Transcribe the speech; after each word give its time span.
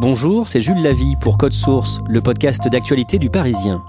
Bonjour, 0.00 0.48
c'est 0.48 0.62
Jules 0.62 0.82
Lavie 0.82 1.14
pour 1.14 1.36
Code 1.36 1.52
Source, 1.52 2.00
le 2.08 2.22
podcast 2.22 2.66
d'actualité 2.72 3.18
du 3.18 3.28
Parisien. 3.28 3.84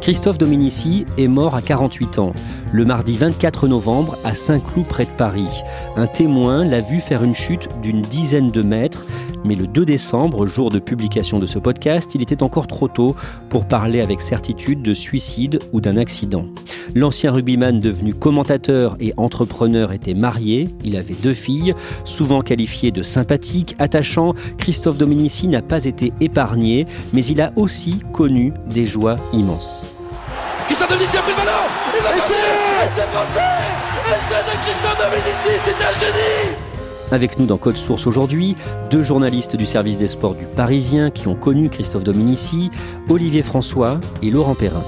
Christophe 0.00 0.38
Dominici 0.38 1.04
est 1.18 1.26
mort 1.26 1.56
à 1.56 1.60
48 1.60 2.20
ans, 2.20 2.32
le 2.72 2.84
mardi 2.86 3.16
24 3.16 3.68
novembre 3.68 4.16
à 4.24 4.34
Saint-Cloud 4.34 4.86
près 4.86 5.04
de 5.04 5.10
Paris. 5.10 5.62
Un 5.96 6.06
témoin 6.06 6.64
l'a 6.64 6.80
vu 6.80 7.00
faire 7.00 7.22
une 7.22 7.34
chute 7.34 7.68
d'une 7.82 8.02
dizaine 8.02 8.50
de 8.50 8.62
mètres, 8.62 9.04
mais 9.44 9.54
le 9.54 9.66
2 9.66 9.84
décembre, 9.84 10.46
jour 10.46 10.70
de 10.70 10.78
publication 10.78 11.38
de 11.38 11.46
ce 11.46 11.58
podcast, 11.58 12.14
il 12.14 12.22
était 12.22 12.42
encore 12.42 12.66
trop 12.66 12.88
tôt 12.88 13.14
pour 13.50 13.66
parler 13.66 14.00
avec 14.00 14.22
certitude 14.22 14.82
de 14.82 14.94
suicide 14.94 15.58
ou 15.72 15.80
d'un 15.80 15.96
accident. 15.96 16.46
L'ancien 16.94 17.32
rugbyman 17.32 17.80
devenu 17.80 18.14
commentateur 18.14 18.96
et 19.00 19.12
entrepreneur 19.16 19.92
était 19.92 20.14
marié, 20.14 20.68
il 20.84 20.96
avait 20.96 21.14
deux 21.14 21.34
filles, 21.34 21.74
souvent 22.04 22.40
qualifié 22.40 22.90
de 22.90 23.02
sympathique, 23.02 23.76
attachant, 23.78 24.34
Christophe 24.56 24.98
Dominici 24.98 25.48
n'a 25.48 25.62
pas 25.62 25.84
été 25.84 26.12
épargné, 26.20 26.86
mais 27.12 27.24
il 27.24 27.40
a 27.40 27.52
aussi 27.56 27.98
connu 28.12 28.52
des 28.70 28.86
joies 28.86 29.16
immenses. 29.32 29.86
Christophe 30.66 30.90
Dominici 30.90 31.16
a 31.16 31.22
pris 31.22 31.32
le 31.32 31.36
ballon 31.36 32.41
Avec 37.12 37.38
nous 37.38 37.46
dans 37.46 37.58
Code 37.58 37.76
Source 37.76 38.06
aujourd'hui, 38.06 38.56
deux 38.90 39.02
journalistes 39.02 39.54
du 39.54 39.66
service 39.66 39.98
des 39.98 40.08
sports 40.08 40.34
du 40.34 40.46
Parisien 40.46 41.10
qui 41.10 41.28
ont 41.28 41.34
connu 41.34 41.68
Christophe 41.68 42.02
Dominici, 42.02 42.70
Olivier 43.08 43.42
François 43.42 44.00
et 44.22 44.30
Laurent 44.30 44.54
Perrin. 44.54 44.82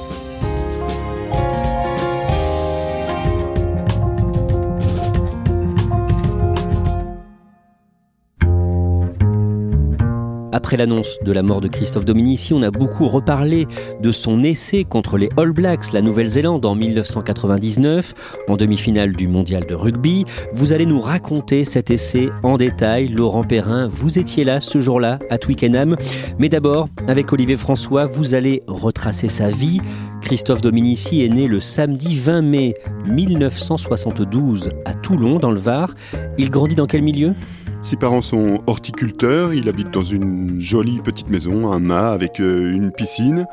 Après 10.54 10.76
l'annonce 10.76 11.18
de 11.24 11.32
la 11.32 11.42
mort 11.42 11.60
de 11.60 11.66
Christophe 11.66 12.04
Dominici, 12.04 12.54
on 12.54 12.62
a 12.62 12.70
beaucoup 12.70 13.08
reparlé 13.08 13.66
de 14.00 14.12
son 14.12 14.44
essai 14.44 14.84
contre 14.84 15.18
les 15.18 15.28
All 15.36 15.50
Blacks, 15.50 15.92
la 15.92 16.00
Nouvelle-Zélande, 16.00 16.64
en 16.64 16.76
1999, 16.76 18.14
en 18.46 18.56
demi-finale 18.56 19.16
du 19.16 19.26
mondial 19.26 19.66
de 19.66 19.74
rugby. 19.74 20.24
Vous 20.52 20.72
allez 20.72 20.86
nous 20.86 21.00
raconter 21.00 21.64
cet 21.64 21.90
essai 21.90 22.28
en 22.44 22.56
détail. 22.56 23.08
Laurent 23.08 23.42
Perrin, 23.42 23.88
vous 23.88 24.20
étiez 24.20 24.44
là 24.44 24.60
ce 24.60 24.78
jour-là 24.78 25.18
à 25.28 25.38
Twickenham. 25.38 25.96
Mais 26.38 26.48
d'abord, 26.48 26.86
avec 27.08 27.32
Olivier 27.32 27.56
François, 27.56 28.06
vous 28.06 28.36
allez 28.36 28.62
retracer 28.68 29.28
sa 29.28 29.50
vie. 29.50 29.80
Christophe 30.20 30.60
Dominici 30.60 31.24
est 31.24 31.30
né 31.30 31.48
le 31.48 31.58
samedi 31.58 32.14
20 32.14 32.42
mai 32.42 32.74
1972 33.08 34.70
à 34.84 34.94
Toulon, 34.94 35.40
dans 35.40 35.50
le 35.50 35.58
Var. 35.58 35.92
Il 36.38 36.48
grandit 36.50 36.76
dans 36.76 36.86
quel 36.86 37.02
milieu? 37.02 37.34
Ses 37.84 37.96
parents 37.96 38.22
sont 38.22 38.62
horticulteurs, 38.66 39.52
il 39.52 39.68
habite 39.68 39.90
dans 39.90 40.02
une 40.02 40.58
jolie 40.58 41.00
petite 41.04 41.28
maison, 41.28 41.70
un 41.70 41.80
mât 41.80 42.12
avec 42.12 42.40
euh, 42.40 42.72
une 42.72 42.90
piscine. 42.90 43.46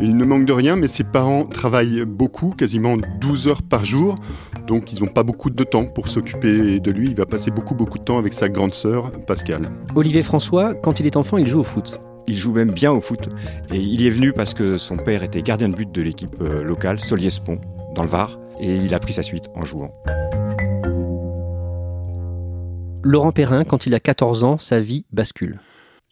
Il 0.00 0.16
ne 0.16 0.24
manque 0.24 0.46
de 0.46 0.52
rien, 0.52 0.74
mais 0.74 0.88
ses 0.88 1.04
parents 1.04 1.44
travaillent 1.44 2.04
beaucoup, 2.04 2.50
quasiment 2.50 2.96
12 3.20 3.46
heures 3.46 3.62
par 3.62 3.84
jour, 3.84 4.16
donc 4.66 4.92
ils 4.92 5.00
n'ont 5.00 5.10
pas 5.10 5.22
beaucoup 5.22 5.48
de 5.50 5.62
temps 5.62 5.84
pour 5.84 6.08
s'occuper 6.08 6.80
de 6.80 6.90
lui. 6.90 7.10
Il 7.10 7.14
va 7.14 7.24
passer 7.24 7.52
beaucoup, 7.52 7.76
beaucoup 7.76 7.98
de 7.98 8.04
temps 8.04 8.18
avec 8.18 8.32
sa 8.32 8.48
grande 8.48 8.74
sœur, 8.74 9.12
Pascal. 9.26 9.70
Olivier 9.94 10.24
François, 10.24 10.74
quand 10.74 10.98
il 10.98 11.06
est 11.06 11.16
enfant, 11.16 11.38
il 11.38 11.46
joue 11.46 11.60
au 11.60 11.64
foot. 11.64 12.00
Il 12.26 12.36
joue 12.36 12.52
même 12.52 12.72
bien 12.72 12.90
au 12.90 13.00
foot, 13.00 13.28
et 13.72 13.76
il 13.76 14.02
y 14.02 14.08
est 14.08 14.10
venu 14.10 14.32
parce 14.32 14.54
que 14.54 14.76
son 14.76 14.96
père 14.96 15.22
était 15.22 15.42
gardien 15.42 15.68
de 15.68 15.76
but 15.76 15.90
de 15.90 16.02
l'équipe 16.02 16.34
euh, 16.40 16.64
locale, 16.64 16.98
Soliespont, 16.98 17.60
dans 17.94 18.02
le 18.02 18.08
Var, 18.08 18.40
et 18.60 18.74
il 18.74 18.92
a 18.92 18.98
pris 18.98 19.12
sa 19.12 19.22
suite 19.22 19.44
en 19.54 19.62
jouant. 19.62 19.92
Laurent 23.08 23.32
Perrin, 23.32 23.64
quand 23.64 23.86
il 23.86 23.94
a 23.94 24.00
14 24.00 24.44
ans, 24.44 24.58
sa 24.58 24.80
vie 24.80 25.06
bascule. 25.12 25.60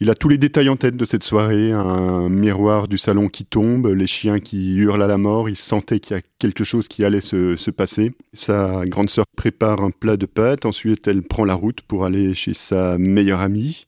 Il 0.01 0.09
a 0.09 0.15
tous 0.15 0.31
les 0.31 0.39
détails 0.39 0.71
en 0.71 0.77
tête 0.77 0.97
de 0.97 1.05
cette 1.05 1.25
soirée, 1.25 1.71
un 1.71 2.31
miroir 2.31 2.89
du 2.89 2.97
salon 2.97 3.29
qui 3.29 3.45
tombe, 3.45 3.89
les 3.89 4.07
chiens 4.07 4.41
qui 4.41 4.77
hurlent 4.77 5.03
à 5.03 5.07
la 5.07 5.19
mort, 5.19 5.51
il 5.51 5.57
sentait 5.57 6.01
qu'il 6.01 6.17
y 6.17 6.19
a 6.19 6.23
quelque 6.39 6.65
chose 6.65 6.89
qui 6.89 7.05
allait 7.05 7.21
se, 7.21 7.71
passer. 7.71 8.13
Sa 8.33 8.87
grande 8.87 9.11
sœur 9.11 9.27
prépare 9.37 9.85
un 9.85 9.91
plat 9.91 10.17
de 10.17 10.25
pâtes, 10.25 10.65
ensuite 10.65 11.07
elle 11.07 11.23
prend 11.23 11.45
la 11.45 11.53
route 11.53 11.83
pour 11.83 12.07
aller 12.07 12.33
chez 12.33 12.55
sa 12.55 12.97
meilleure 12.97 13.41
amie. 13.41 13.85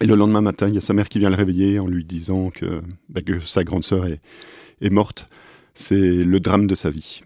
Et 0.00 0.06
le 0.06 0.16
lendemain 0.16 0.40
matin, 0.40 0.66
il 0.66 0.74
y 0.74 0.78
a 0.78 0.80
sa 0.80 0.94
mère 0.94 1.08
qui 1.08 1.20
vient 1.20 1.30
le 1.30 1.36
réveiller 1.36 1.78
en 1.78 1.86
lui 1.86 2.04
disant 2.04 2.50
que, 2.50 2.80
bah, 3.08 3.20
sa 3.44 3.62
grande 3.62 3.84
sœur 3.84 4.06
est 4.06 4.90
morte. 4.90 5.28
C'est 5.74 6.24
le 6.24 6.40
drame 6.40 6.66
de 6.66 6.74
sa 6.74 6.90
vie. 6.90 7.20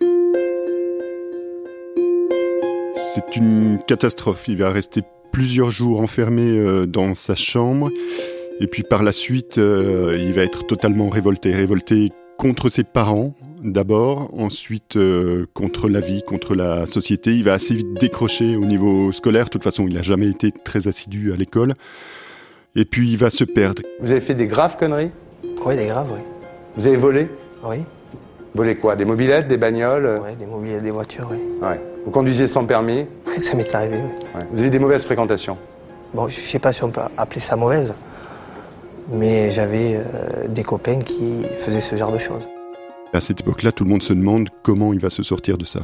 C'est 3.19 3.37
une 3.37 3.81
catastrophe. 3.85 4.47
Il 4.47 4.59
va 4.59 4.71
rester 4.71 5.03
plusieurs 5.33 5.73
jours 5.73 6.01
enfermé 6.01 6.43
euh, 6.43 6.87
dans 6.87 7.17
sa 7.17 7.35
chambre. 7.35 7.91
Et 8.61 8.69
puis 8.69 8.85
par 8.85 9.03
la 9.03 9.11
suite, 9.11 9.59
euh, 9.59 10.17
il 10.17 10.33
va 10.35 10.43
être 10.43 10.65
totalement 10.65 11.09
révolté. 11.09 11.53
Révolté 11.53 12.13
contre 12.37 12.69
ses 12.69 12.85
parents 12.85 13.35
d'abord, 13.65 14.31
ensuite 14.39 14.95
euh, 14.95 15.47
contre 15.53 15.89
la 15.89 15.99
vie, 15.99 16.23
contre 16.23 16.55
la 16.55 16.87
société. 16.87 17.35
Il 17.35 17.43
va 17.43 17.55
assez 17.55 17.75
vite 17.75 17.93
décrocher 17.95 18.55
au 18.55 18.65
niveau 18.65 19.11
scolaire. 19.11 19.47
De 19.47 19.51
toute 19.51 19.65
façon, 19.65 19.89
il 19.89 19.95
n'a 19.95 20.03
jamais 20.03 20.29
été 20.29 20.53
très 20.53 20.87
assidu 20.87 21.33
à 21.33 21.37
l'école. 21.37 21.75
Et 22.77 22.85
puis 22.85 23.11
il 23.11 23.17
va 23.17 23.31
se 23.31 23.43
perdre. 23.43 23.83
Vous 24.01 24.13
avez 24.13 24.21
fait 24.21 24.35
des 24.35 24.47
graves 24.47 24.77
conneries? 24.77 25.11
Oui, 25.67 25.77
des 25.77 25.87
graves, 25.87 26.13
oui. 26.13 26.21
Vous 26.77 26.87
avez 26.87 26.97
volé? 26.97 27.27
Oui. 27.65 27.79
Volé 28.55 28.77
quoi? 28.77 28.95
Des 28.95 29.05
mobilettes, 29.05 29.49
des 29.49 29.57
bagnoles? 29.57 30.21
Oui, 30.25 30.37
des 30.37 30.47
mobilettes, 30.47 30.85
des 30.85 30.93
voitures, 30.93 31.29
oui. 31.33 31.39
Ouais. 31.61 31.81
Vous 32.09 32.15
conduisiez 32.15 32.49
sans 32.49 32.65
permis 32.65 33.05
Ça 33.39 33.55
m'est 33.55 33.71
arrivé, 33.75 33.99
oui. 34.35 34.41
Vous 34.51 34.61
avez 34.61 34.71
des 34.71 34.79
mauvaises 34.79 35.05
fréquentations 35.05 35.59
Bon, 36.15 36.27
je 36.27 36.41
sais 36.41 36.59
pas 36.59 36.73
si 36.73 36.83
on 36.83 36.91
peut 36.91 37.03
appeler 37.19 37.43
ça 37.43 37.55
mauvaise, 37.55 37.93
mais 39.13 39.51
j'avais 39.51 39.97
euh, 39.97 40.49
des 40.49 40.63
copains 40.63 41.01
qui 41.01 41.43
faisaient 41.67 41.83
ce 41.83 41.97
genre 41.97 42.11
de 42.11 42.17
choses. 42.17 42.49
À 43.13 43.21
cette 43.21 43.43
époque-là, 43.43 43.73
tout 43.73 43.85
le 43.85 43.91
monde 43.91 44.03
se 44.03 44.15
demande 44.15 44.49
comment 44.63 44.95
il 44.95 45.01
va 45.01 45.11
se 45.11 45.23
sortir 45.23 45.59
de 45.59 45.67
ça. 45.67 45.81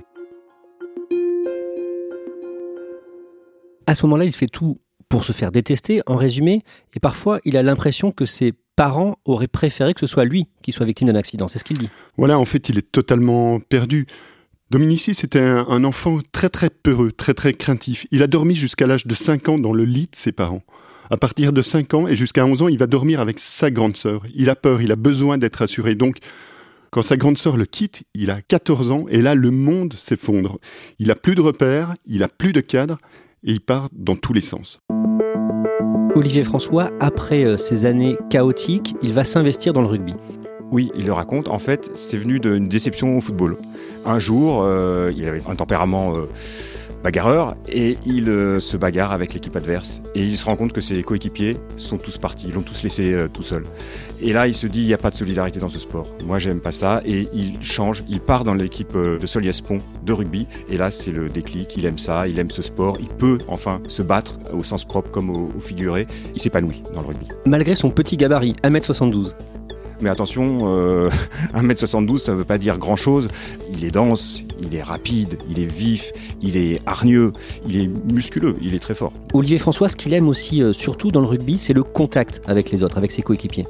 À 3.87 3.95
ce 3.95 4.07
moment-là, 4.07 4.25
il 4.25 4.35
fait 4.35 4.47
tout 4.47 4.79
pour 5.11 5.25
se 5.25 5.33
faire 5.33 5.53
détester, 5.53 6.01
en 6.07 6.17
résumé, 6.17 6.63
et 6.97 7.01
parfois 7.01 7.39
il 7.45 7.59
a 7.59 7.63
l'impression 7.63 8.13
que 8.13 8.25
ses 8.25 8.55
parents 8.77 9.17
auraient 9.27 9.47
préféré 9.47 9.93
que 9.93 10.01
ce 10.01 10.07
soit 10.07 10.25
lui 10.25 10.49
qui 10.63 10.73
soit 10.73 10.87
victime 10.87 11.09
d'un 11.09 11.17
accident. 11.17 11.49
C'est 11.49 11.59
ce 11.59 11.65
qu'il 11.65 11.77
dit. 11.77 11.91
Voilà, 12.17 12.39
en 12.39 12.47
fait, 12.47 12.71
il 12.71 12.79
est 12.79 12.91
totalement 12.91 13.61
perdu. 13.61 14.07
Dominici, 14.71 15.15
c'était 15.15 15.41
un, 15.41 15.85
enfant 15.85 16.21
très 16.33 16.49
très 16.49 16.71
peureux, 16.71 17.13
très 17.13 17.35
très 17.35 17.53
craintif. 17.53 18.07
Il 18.11 18.23
a 18.23 18.27
dormi 18.27 18.55
jusqu'à 18.55 18.87
l'âge 18.87 19.07
de 19.07 19.15
5 19.15 19.49
ans 19.51 19.59
dans 19.59 19.73
le 19.73 19.85
lit 19.85 20.09
de 20.11 20.17
ses 20.17 20.33
parents. 20.33 20.63
À 21.11 21.17
partir 21.17 21.53
de 21.53 21.61
5 21.61 21.95
ans 21.95 22.09
et 22.09 22.17
jusqu'à 22.17 22.47
11 22.47 22.63
ans, 22.63 22.69
il 22.69 22.79
va 22.79 22.87
dormir 22.87 23.21
avec 23.21 23.39
sa 23.39 23.71
grande 23.71 23.97
sœur. 23.97 24.23
Il 24.35 24.49
a 24.49 24.57
peur, 24.57 24.81
il 24.81 24.91
a 24.91 24.97
besoin 24.97 25.37
d'être 25.37 25.61
assuré. 25.61 25.95
Donc, 25.95 26.17
quand 26.91 27.03
sa 27.03 27.17
grande 27.17 27.37
sœur 27.37 27.57
le 27.57 27.67
quitte, 27.67 28.05
il 28.15 28.31
a 28.31 28.41
14 28.41 28.91
ans 28.91 29.05
et 29.11 29.21
là, 29.21 29.35
le 29.35 29.51
monde 29.51 29.95
s'effondre. 29.99 30.59
Il 30.99 31.11
a 31.11 31.15
plus 31.15 31.35
de 31.35 31.43
repères, 31.43 31.95
il 32.07 32.23
a 32.23 32.29
plus 32.29 32.53
de 32.53 32.61
cadre 32.61 32.99
et 33.45 33.53
il 33.53 33.61
part 33.61 33.91
dans 33.93 34.17
tous 34.17 34.33
les 34.33 34.41
sens. 34.41 34.81
Olivier 36.15 36.45
François, 36.45 36.91
après 37.01 37.45
euh, 37.45 37.57
ces 37.57 37.87
années 37.87 38.17
chaotiques, 38.31 38.95
il 39.03 39.13
va 39.13 39.25
s'investir 39.25 39.73
dans 39.73 39.83
le 39.83 39.89
rugby. 39.89 40.15
Oui, 40.75 40.91
il 40.97 41.07
le 41.07 41.13
raconte. 41.13 41.47
En 41.51 41.61
fait, 41.61 41.93
c'est 41.95 42.17
venu 42.17 42.41
d'une 42.41 42.67
déception 42.67 43.17
au 43.17 43.21
football. 43.21 43.59
Un 44.05 44.19
jour, 44.19 44.63
euh, 44.65 45.13
il 45.17 45.25
avait 45.29 45.41
un 45.49 45.55
tempérament 45.55 46.17
euh, 46.17 46.27
bagarreur 47.05 47.55
et 47.69 47.97
il 48.05 48.29
euh, 48.29 48.59
se 48.59 48.77
bagarre 48.77 49.13
avec 49.13 49.35
l'équipe 49.35 49.55
adverse. 49.55 50.03
Et 50.17 50.25
il 50.25 50.37
se 50.37 50.45
rend 50.45 50.57
compte 50.57 50.73
que 50.73 50.81
ses 50.81 51.05
coéquipiers 51.05 51.59
sont 51.77 51.97
tous 51.97 52.19
partis, 52.19 52.47
ils 52.49 52.55
l'ont 52.55 52.63
tous 52.63 52.83
laissé 52.83 53.17
tout 53.33 53.45
seul. 53.45 53.63
Et 54.21 54.33
là, 54.33 54.49
il 54.49 54.55
se 54.55 54.67
dit, 54.67 54.81
il 54.81 54.89
n'y 54.89 54.95
a 54.95 54.99
pas 54.99 55.11
de 55.11 55.15
solidarité 55.15 55.61
dans 55.61 55.69
ce 55.69 55.79
sport. 55.79 56.09
Moi, 56.25 56.41
j'aime 56.41 56.61
pas 56.61 56.73
ça. 56.73 57.03
Et 57.05 57.29
il 57.33 57.63
change, 57.63 58.03
il 58.09 58.19
part 58.19 58.43
dans 58.43 58.55
l'équipe 58.55 58.97
de 58.97 59.27
Soliespont 59.27 59.79
de 60.05 60.13
rugby. 60.13 60.49
Et 60.69 60.77
là, 60.77 60.91
c'est 60.91 61.13
le 61.13 61.29
déclic. 61.29 61.77
Il 61.77 61.87
aime 61.87 61.99
ça, 61.99 62.27
il 62.27 62.37
aime 62.41 62.51
ce 62.51 62.63
sport. 62.63 62.97
Il 62.99 63.11
peut 63.11 63.39
enfin 63.47 63.81
se 63.87 64.03
battre 64.03 64.41
au 64.53 64.65
sens 64.65 64.85
propre 64.85 65.13
comme 65.13 65.31
au, 65.31 65.53
au 65.57 65.61
figuré. 65.61 66.09
Il 66.35 66.41
s'épanouit 66.41 66.83
dans 66.97 67.03
le 67.03 67.07
rugby. 67.07 67.29
Malgré 67.47 67.77
son 67.77 67.91
petit 67.91 68.17
gabarit, 68.17 68.57
1m72. 68.65 69.37
Mais 70.01 70.11
attention, 70.11 70.61
euh, 70.65 71.11
1m72, 71.55 72.19
ça 72.19 72.33
ne 72.33 72.39
veut 72.39 72.45
pas 72.45 72.59
dire 72.59 72.79
grand-chose. 72.79 73.29
Il 73.73 73.85
est 73.85 73.91
dense, 73.91 74.43
il 74.63 74.75
est 74.75 74.83
rapide, 74.83 75.39
il 75.51 75.59
est 75.59 75.71
vif, 75.71 76.13
il 76.43 76.57
est 76.57 76.81
hargneux, 76.87 77.33
il 77.67 77.81
est 77.81 78.13
musculeux, 78.13 78.57
il 78.61 78.75
est 78.75 78.81
très 78.81 78.95
fort. 78.95 79.13
Olivier 79.33 79.59
François, 79.59 79.89
ce 79.89 79.97
qu'il 79.97 80.13
aime 80.15 80.29
aussi, 80.29 80.63
euh, 80.63 80.73
surtout 80.73 81.11
dans 81.11 81.21
le 81.21 81.27
rugby, 81.27 81.59
c'est 81.59 81.73
le 81.73 81.83
contact 81.83 82.43
avec 82.47 82.71
les 82.71 82.83
autres, 82.83 82.99
avec 82.99 83.13
ses 83.13 83.23
coéquipiers. 83.23 83.65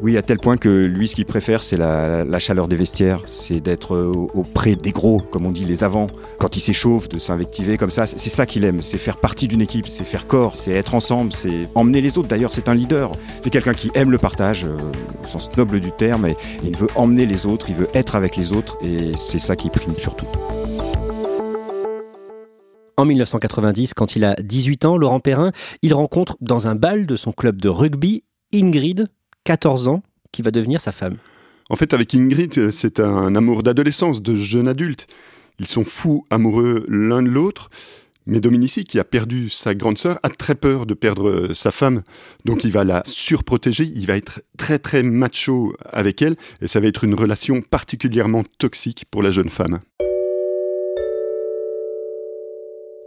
Oui, 0.00 0.16
à 0.16 0.22
tel 0.22 0.38
point 0.38 0.56
que 0.56 0.68
lui, 0.68 1.08
ce 1.08 1.16
qu'il 1.16 1.24
préfère, 1.24 1.64
c'est 1.64 1.76
la, 1.76 2.38
chaleur 2.38 2.68
des 2.68 2.76
vestiaires, 2.76 3.20
c'est 3.26 3.58
d'être 3.60 3.96
euh, 3.96 4.12
au- 4.14 4.30
auprès 4.34 4.76
des 4.76 4.92
gros, 4.92 5.18
comme 5.18 5.44
on 5.44 5.50
dit, 5.50 5.64
les 5.64 5.82
avants. 5.82 6.06
Quand 6.38 6.56
il 6.56 6.60
s'échauffe, 6.60 7.08
de 7.08 7.18
s'invectiver 7.18 7.76
comme 7.76 7.90
ça, 7.90 8.06
c'est 8.06 8.16
c'est 8.18 8.30
ça 8.30 8.46
qu'il 8.46 8.62
aime. 8.64 8.80
C'est 8.82 8.96
faire 8.98 9.16
partie 9.16 9.48
d'une 9.48 9.60
équipe, 9.60 9.88
c'est 9.88 10.04
faire 10.04 10.28
corps, 10.28 10.56
c'est 10.56 10.70
être 10.70 10.94
ensemble, 10.94 11.32
c'est 11.32 11.62
emmener 11.74 12.00
les 12.00 12.16
autres. 12.16 12.28
D'ailleurs, 12.28 12.52
c'est 12.52 12.68
un 12.68 12.74
leader. 12.74 13.10
C'est 13.40 13.50
quelqu'un 13.50 13.74
qui 13.74 13.90
aime 13.94 14.12
le 14.12 14.18
partage, 14.18 14.64
euh, 14.64 14.76
au 15.24 15.26
sens 15.26 15.50
noble 15.56 15.80
du 15.80 15.90
terme, 15.90 16.26
et 16.26 16.36
il 16.62 16.76
veut 16.76 16.88
emmener 16.94 17.26
les 17.26 17.44
autres, 17.46 17.68
il 17.68 17.74
veut 17.74 17.88
être 17.92 18.14
avec 18.14 18.36
les 18.36 18.52
autres, 18.52 18.78
et 18.84 19.12
c'est 19.16 19.40
ça 19.40 19.56
qui 19.56 19.68
prime 19.68 19.96
surtout. 19.98 20.26
En 22.96 23.04
1990, 23.04 23.94
quand 23.94 24.14
il 24.14 24.24
a 24.24 24.36
18 24.42 24.84
ans, 24.84 24.96
Laurent 24.96 25.20
Perrin, 25.20 25.50
il 25.82 25.94
rencontre 25.94 26.36
dans 26.40 26.68
un 26.68 26.74
bal 26.76 27.06
de 27.06 27.16
son 27.16 27.32
club 27.32 27.60
de 27.60 27.68
rugby 27.68 28.22
Ingrid, 28.52 29.08
14 29.44 29.88
ans, 29.88 30.02
qui 30.32 30.42
va 30.42 30.50
devenir 30.50 30.80
sa 30.80 30.92
femme. 30.92 31.16
En 31.70 31.76
fait, 31.76 31.92
avec 31.94 32.14
Ingrid, 32.14 32.70
c'est 32.70 33.00
un 33.00 33.34
amour 33.34 33.62
d'adolescence, 33.62 34.22
de 34.22 34.36
jeune 34.36 34.68
adulte. 34.68 35.06
Ils 35.58 35.66
sont 35.66 35.84
fous 35.84 36.24
amoureux 36.30 36.86
l'un 36.88 37.22
de 37.22 37.28
l'autre. 37.28 37.70
Mais 38.26 38.40
Dominici, 38.40 38.84
qui 38.84 38.98
a 38.98 39.04
perdu 39.04 39.48
sa 39.48 39.74
grande 39.74 39.96
sœur, 39.96 40.20
a 40.22 40.28
très 40.28 40.54
peur 40.54 40.84
de 40.84 40.92
perdre 40.92 41.54
sa 41.54 41.70
femme. 41.70 42.02
Donc 42.44 42.62
il 42.62 42.70
va 42.70 42.84
la 42.84 43.02
surprotéger, 43.06 43.90
il 43.94 44.06
va 44.06 44.16
être 44.16 44.42
très 44.58 44.78
très 44.78 45.02
macho 45.02 45.74
avec 45.90 46.20
elle, 46.20 46.36
et 46.60 46.68
ça 46.68 46.78
va 46.78 46.88
être 46.88 47.04
une 47.04 47.14
relation 47.14 47.62
particulièrement 47.62 48.44
toxique 48.58 49.06
pour 49.10 49.22
la 49.22 49.30
jeune 49.30 49.48
femme. 49.48 49.80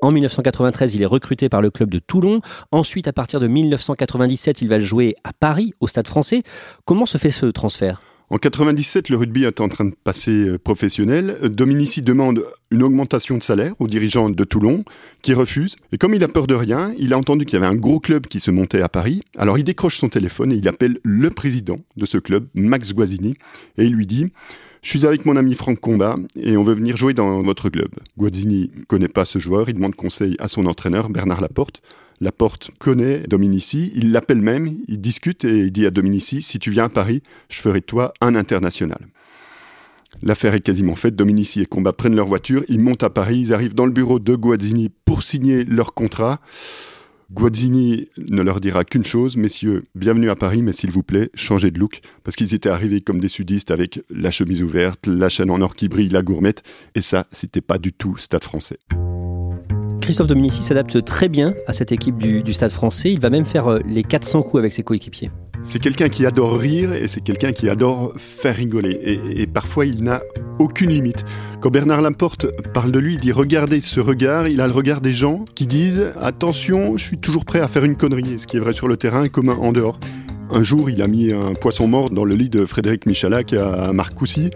En 0.02 0.12
1993, 0.12 0.96
il 0.96 1.04
est 1.04 1.06
recruté 1.06 1.48
par 1.48 1.62
le 1.62 1.70
club 1.70 1.92
de 1.92 2.00
Toulon. 2.00 2.40
Ensuite, 2.72 3.08
à 3.08 3.14
partir 3.14 3.40
de 3.40 3.46
1997, 3.46 4.64
il 4.64 4.68
va 4.68 4.80
jouer 4.80 5.16
à 5.24 5.32
Paris, 5.32 5.74
au 5.80 5.88
Stade 5.88 6.08
français. 6.08 6.42
Comment 6.86 7.06
se 7.06 7.20
fait 7.20 7.30
ce 7.30 7.46
transfert? 7.46 8.02
En 8.32 8.38
97, 8.38 9.10
le 9.10 9.18
rugby 9.18 9.44
est 9.44 9.62
en 9.62 9.70
train 9.70 9.86
de 9.86 9.94
passer 10.04 10.32
euh, 10.32 10.58
professionnel. 10.58 11.38
Dominici 11.44 12.02
demande 12.02 12.46
une 12.72 12.82
augmentation 12.82 13.38
de 13.38 13.44
salaire 13.44 13.76
aux 13.78 13.88
dirigeants 13.88 14.30
de 14.30 14.44
Toulon, 14.44 14.86
qui 15.22 15.34
refusent. 15.34 15.76
Et 15.92 15.98
comme 15.98 16.16
il 16.16 16.24
a 16.24 16.30
peur 16.30 16.48
de 16.48 16.56
rien, 16.56 16.94
il 16.98 17.14
a 17.14 17.18
entendu 17.18 17.46
qu'il 17.46 17.60
y 17.60 17.64
avait 17.64 17.72
un 17.72 17.78
gros 17.78 18.00
club 18.00 18.26
qui 18.26 18.40
se 18.40 18.50
montait 18.50 18.82
à 18.82 18.90
Paris. 18.90 19.22
Alors 19.38 19.58
il 19.60 19.66
décroche 19.66 19.98
son 19.98 20.10
téléphone 20.10 20.52
et 20.54 20.56
il 20.56 20.68
appelle 20.68 20.98
le 21.04 21.30
président 21.30 21.76
de 21.98 22.06
ce 22.06 22.18
club, 22.18 22.48
Max 22.56 22.94
Guazzini, 22.94 23.36
et 23.78 23.86
il 23.86 23.94
lui 23.94 24.08
dit 24.08 24.28
je 24.82 24.90
suis 24.90 25.06
avec 25.06 25.26
mon 25.26 25.36
ami 25.36 25.54
Franck 25.54 25.80
Combat 25.80 26.16
et 26.36 26.58
on 26.58 26.64
veut 26.64 26.74
venir 26.74 26.98
jouer 26.98 27.14
dans 27.14 27.42
votre 27.42 27.70
club. 27.70 27.90
Guazzini 28.18 28.72
connaît 28.88 29.08
pas 29.08 29.26
ce 29.26 29.40
joueur, 29.40 29.70
il 29.70 29.76
demande 29.76 29.96
conseil 29.96 30.36
à 30.40 30.48
son 30.48 30.66
entraîneur 30.66 31.10
Bernard 31.10 31.42
Laporte. 31.42 31.82
Laporte 32.20 32.72
connaît 32.80 33.20
Dominici, 33.28 33.92
il 33.96 34.12
l'appelle 34.12 34.42
même, 34.42 34.76
il 34.88 35.00
discute 35.00 35.46
et 35.46 35.60
il 35.60 35.72
dit 35.72 35.86
à 35.86 35.92
Dominici 35.92 36.42
si 36.42 36.60
tu 36.60 36.72
viens 36.72 36.86
à 36.86 36.90
Paris, 36.90 37.22
je 37.50 37.62
ferai 37.62 37.80
de 37.80 37.86
toi 37.86 38.14
un 38.22 38.36
international. 38.36 39.08
L'affaire 40.24 40.54
est 40.54 40.62
quasiment 40.62 40.96
faite. 40.96 41.16
Dominici 41.16 41.62
et 41.62 41.66
Combat 41.66 41.94
prennent 41.94 42.16
leur 42.16 42.28
voiture, 42.28 42.64
ils 42.68 42.80
montent 42.80 43.04
à 43.04 43.10
Paris, 43.10 43.40
ils 43.40 43.54
arrivent 43.54 43.74
dans 43.74 43.86
le 43.86 43.92
bureau 43.92 44.20
de 44.20 44.36
Guazzini 44.36 44.90
pour 45.06 45.24
signer 45.24 45.64
leur 45.64 45.94
contrat. 45.94 46.40
Guazzini 47.34 48.10
ne 48.18 48.42
leur 48.42 48.60
dira 48.60 48.84
qu'une 48.84 49.06
chose, 49.06 49.38
messieurs, 49.38 49.86
bienvenue 49.96 50.30
à 50.30 50.36
Paris, 50.36 50.62
mais 50.62 50.74
s'il 50.74 50.92
vous 50.92 51.02
plaît, 51.02 51.30
changez 51.34 51.72
de 51.72 51.80
look, 51.80 52.02
parce 52.26 52.36
qu'ils 52.36 52.54
étaient 52.54 52.70
arrivés 52.70 53.00
comme 53.00 53.22
des 53.22 53.30
sudistes 53.30 53.72
avec 53.72 54.02
la 54.10 54.32
chemise 54.32 54.62
ouverte, 54.62 55.08
la 55.08 55.30
chaîne 55.30 55.50
en 55.50 55.62
or 55.62 55.74
qui 55.74 55.88
brille, 55.88 56.10
la 56.10 56.24
gourmette, 56.24 56.62
et 56.94 57.02
ça, 57.02 57.28
c'était 57.32 57.62
pas 57.62 57.78
du 57.78 57.94
tout 57.94 58.18
Stade 58.18 58.44
français. 58.44 58.80
Christophe 60.02 60.28
Dominici 60.28 60.62
s'adapte 60.62 61.06
très 61.06 61.30
bien 61.30 61.54
à 61.68 61.74
cette 61.74 61.94
équipe 61.94 62.18
du, 62.18 62.44
du 62.44 62.52
Stade 62.52 62.72
français. 62.72 63.14
Il 63.14 63.22
va 63.22 63.30
même 63.30 63.46
faire 63.46 63.68
euh, 63.70 63.80
les 63.86 64.04
400 64.04 64.44
coups 64.44 64.60
avec 64.60 64.74
ses 64.74 64.84
coéquipiers. 64.84 65.32
C'est 65.64 65.80
quelqu'un 65.80 66.10
qui 66.10 66.26
adore 66.26 66.58
rire 66.58 66.94
et 66.94 67.08
c'est 67.08 67.22
quelqu'un 67.22 67.52
qui 67.52 67.70
adore 67.70 68.14
faire 68.18 68.56
rigoler. 68.56 69.00
Et, 69.36 69.48
parfois, 69.48 69.86
il 69.86 70.04
n'a 70.04 70.22
aucune 70.60 70.90
limite. 70.90 71.24
Quand 71.62 71.70
Bernard 71.70 72.02
Laporte 72.02 72.48
parle 72.74 72.92
de 72.92 73.00
lui, 73.00 73.14
il 73.14 73.20
dit 73.20 73.32
Regardez 73.32 73.80
ce 73.80 74.00
regard. 74.00 74.48
Il 74.48 74.60
a 74.62 74.68
le 74.68 74.74
regard 74.74 75.02
des 75.02 75.14
gens 75.14 75.46
qui 75.56 75.68
disent 75.68 76.12
Attention, 76.20 76.98
je 76.98 77.04
suis 77.04 77.18
toujours 77.18 77.46
prêt 77.46 77.60
à 77.60 77.68
faire 77.68 77.86
une 77.86 77.96
connerie. 77.96 78.40
Ce 78.40 78.48
qui 78.48 78.58
est 78.58 78.60
vrai 78.60 78.74
sur 78.74 78.88
le 78.88 78.98
terrain 78.98 79.28
comme 79.30 79.50
en 79.50 79.72
dehors. 79.72 80.00
Un 80.50 80.64
jour, 80.64 80.90
il 80.90 81.02
a 81.02 81.08
mis 81.08 81.32
un 81.32 81.54
poisson 81.54 81.88
mort 81.88 82.10
dans 82.10 82.26
le 82.26 82.36
lit 82.36 82.50
de 82.50 82.66
Frédéric 82.66 83.06
Michalak 83.06 83.54
à 83.54 83.94
Marcoussis. 83.94 84.50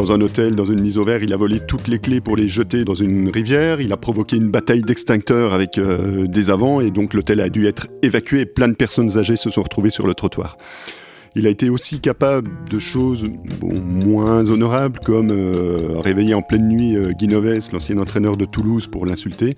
Dans 0.00 0.12
un 0.12 0.20
hôtel, 0.22 0.56
dans 0.56 0.64
une 0.64 0.80
mise 0.80 0.96
au 0.96 1.04
vert, 1.04 1.22
il 1.22 1.30
a 1.34 1.36
volé 1.36 1.60
toutes 1.60 1.86
les 1.86 1.98
clés 1.98 2.22
pour 2.22 2.34
les 2.34 2.48
jeter 2.48 2.86
dans 2.86 2.94
une 2.94 3.28
rivière. 3.28 3.82
Il 3.82 3.92
a 3.92 3.98
provoqué 3.98 4.38
une 4.38 4.48
bataille 4.48 4.80
d'extincteurs 4.80 5.52
avec 5.52 5.76
euh, 5.76 6.26
des 6.26 6.48
avants 6.48 6.80
et 6.80 6.90
donc 6.90 7.12
l'hôtel 7.12 7.38
a 7.38 7.50
dû 7.50 7.66
être 7.66 7.88
évacué 8.00 8.40
et 8.40 8.46
plein 8.46 8.68
de 8.68 8.74
personnes 8.74 9.18
âgées 9.18 9.36
se 9.36 9.50
sont 9.50 9.60
retrouvées 9.60 9.90
sur 9.90 10.06
le 10.06 10.14
trottoir. 10.14 10.56
Il 11.36 11.46
a 11.46 11.50
été 11.50 11.68
aussi 11.68 12.00
capable 12.00 12.50
de 12.70 12.78
choses 12.78 13.30
moins 13.60 14.50
honorables, 14.50 15.00
comme 15.00 15.32
euh, 15.32 15.98
réveiller 15.98 16.32
en 16.32 16.40
pleine 16.40 16.66
nuit 16.66 16.96
euh, 16.96 17.12
Guy 17.12 17.28
Noves, 17.28 17.68
l'ancien 17.70 17.98
entraîneur 17.98 18.38
de 18.38 18.46
Toulouse, 18.46 18.86
pour 18.86 19.04
l'insulter. 19.04 19.54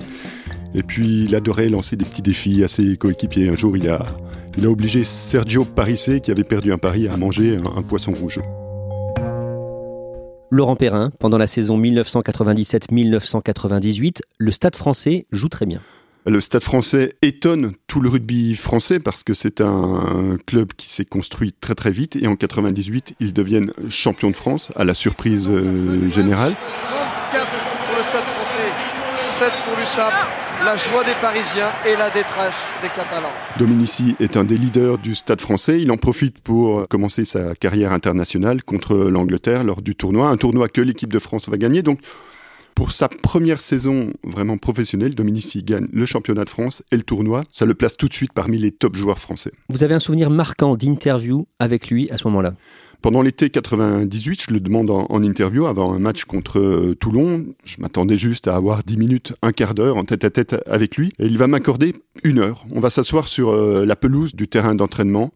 Et 0.75 0.83
puis 0.83 1.23
il 1.23 1.37
adorait 1.37 1.69
lancer 1.69 1.95
des 1.95 2.05
petits 2.05 2.21
défis 2.21 2.65
à 2.65 2.69
ses 2.69 2.97
coéquipiers. 2.97 3.49
Un 3.49 3.57
jour, 3.57 3.77
il 3.77 3.89
a, 3.89 4.05
obligé 4.65 5.05
Sergio 5.05 5.65
Parissé, 5.65 6.19
qui 6.19 6.33
avait 6.33 6.43
perdu 6.43 6.73
un 6.73 6.79
pari, 6.79 7.07
à 7.07 7.17
manger 7.17 7.59
un 7.77 7.83
poisson 7.83 8.11
rouge. 8.11 8.41
Laurent 10.53 10.77
Perrin, 10.77 11.11
pendant 11.19 11.39
la 11.39 11.47
saison 11.47 11.81
1997-1998, 11.81 14.21
le 14.37 14.51
Stade 14.51 14.77
français 14.77 15.25
joue 15.33 15.49
très 15.49 15.65
bien. 15.65 15.81
Le 16.27 16.43
Stade 16.43 16.63
français 16.63 17.15
étonne 17.23 17.73
tout 17.87 18.03
le 18.03 18.11
rugby 18.11 18.55
français 18.55 19.01
parce 19.01 19.23
que 19.23 19.33
c'est 19.33 19.63
un 19.63 20.37
club 20.47 20.75
qui 20.77 20.91
s'est 20.91 21.07
construit 21.07 21.55
très 21.59 21.75
très 21.75 21.91
vite 21.91 22.17
et 22.17 22.27
en 22.27 22.37
98 22.37 23.15
ils 23.19 23.33
deviennent 23.33 23.73
champions 23.89 24.31
de 24.31 24.37
France 24.37 24.73
à 24.77 24.85
la 24.85 24.93
surprise 24.93 25.49
euh, 25.49 26.11
générale. 26.11 26.53
4 27.33 27.47
pour 27.87 27.97
le 27.97 28.03
Stade 28.03 28.25
français, 28.25 28.69
7 29.15 29.51
pour 29.65 29.79
l'USAP, 29.79 30.13
la 30.65 30.77
joie 30.77 31.03
des 31.03 31.15
Parisiens 31.21 31.73
et 31.85 31.97
la 31.97 32.09
détresse 32.11 32.75
des 32.83 32.89
Catalans. 32.89 33.33
Dominici 33.59 34.15
est 34.21 34.37
un 34.37 34.45
des 34.45 34.57
leaders 34.57 34.99
du 34.99 35.17
Stade 35.17 35.41
français. 35.41 35.81
Il 35.83 35.91
en 35.91 35.97
profite 35.97 36.39
pour 36.39 36.87
commencer 36.89 37.25
sa 37.25 37.57
carrière 37.57 37.93
internationale 37.93 38.63
contre 38.63 38.95
l'Angleterre 38.95 39.65
lors 39.65 39.83
du 39.83 39.97
tournoi, 39.97 40.29
un 40.29 40.37
tournoi 40.37 40.69
que 40.69 40.81
l'équipe 40.81 41.13
de 41.13 41.19
France 41.19 41.49
va 41.49 41.57
gagner. 41.57 41.83
Donc 41.83 41.99
pour 42.77 42.93
sa 42.93 43.09
première 43.09 43.61
saison 43.61 44.13
vraiment 44.23 44.57
professionnelle, 44.57 45.15
Dominici 45.17 45.65
gagne 45.65 45.89
le 45.93 46.07
championnat 46.07 46.45
de 46.45 46.51
France 46.51 46.85
et 46.93 46.97
le 46.97 47.03
tournoi. 47.03 47.43
Ça 47.51 47.67
le 47.67 47.75
place 47.75 47.97
tout 47.97 48.09
de 48.09 48.15
suite 48.15 48.33
parmi 48.33 48.59
les 48.59 48.71
top 48.71 48.95
joueurs 48.95 49.19
français. 49.19 49.53
Vous 49.69 49.83
avez 49.83 49.95
un 49.95 50.01
souvenir 50.01 50.31
marquant 50.31 50.77
d'interview 50.77 51.49
avec 51.59 51.91
lui 51.91 52.09
à 52.11 52.17
ce 52.17 52.29
moment-là? 52.29 52.55
Pendant 53.03 53.21
l'été 53.21 53.51
98, 53.51 54.45
je 54.49 54.55
le 54.55 54.61
demande 54.61 54.91
en, 54.91 55.23
interview 55.23 55.67
avant 55.67 55.93
un 55.93 55.99
match 55.99 56.25
contre 56.25 56.61
euh, 56.61 56.95
Toulon. 56.95 57.45
Je 57.65 57.81
m'attendais 57.81 58.17
juste 58.17 58.47
à 58.47 58.55
avoir 58.55 58.85
10 58.85 58.97
minutes, 58.97 59.33
un 59.43 59.53
quart 59.53 59.75
d'heure 59.75 59.97
en 59.97 60.05
tête 60.05 60.25
à 60.25 60.31
tête 60.31 60.57
avec 60.67 60.97
lui. 60.97 61.13
Et 61.19 61.27
il 61.27 61.37
va 61.37 61.49
m'accorder 61.49 61.95
une 62.25 62.39
heure. 62.39 62.65
On 62.71 62.81
va 62.81 62.91
s'asseoir 62.91 63.27
sur 63.27 63.51
euh, 63.51 63.85
la 63.85 63.97
pelouse 63.97 64.35
du 64.35 64.47
terrain 64.47 64.75
d'entraînement. 64.75 65.33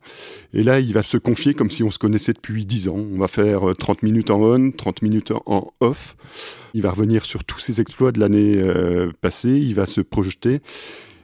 Et 0.54 0.62
là, 0.62 0.80
il 0.80 0.92
va 0.92 1.02
se 1.02 1.16
confier 1.16 1.54
comme 1.54 1.70
si 1.70 1.82
on 1.82 1.90
se 1.90 1.98
connaissait 1.98 2.32
depuis 2.32 2.64
10 2.66 2.88
ans. 2.88 3.04
On 3.12 3.18
va 3.18 3.28
faire 3.28 3.70
euh, 3.70 3.74
30 3.74 4.02
minutes 4.02 4.30
en 4.30 4.40
on, 4.40 4.70
30 4.70 5.02
minutes 5.02 5.32
en 5.46 5.72
off. 5.80 6.16
Il 6.74 6.82
va 6.82 6.90
revenir 6.90 7.24
sur 7.24 7.44
tous 7.44 7.58
ses 7.58 7.80
exploits 7.80 8.12
de 8.12 8.20
l'année 8.20 8.56
euh, 8.56 9.10
passée. 9.20 9.50
Il 9.50 9.74
va 9.74 9.86
se 9.86 10.00
projeter. 10.00 10.60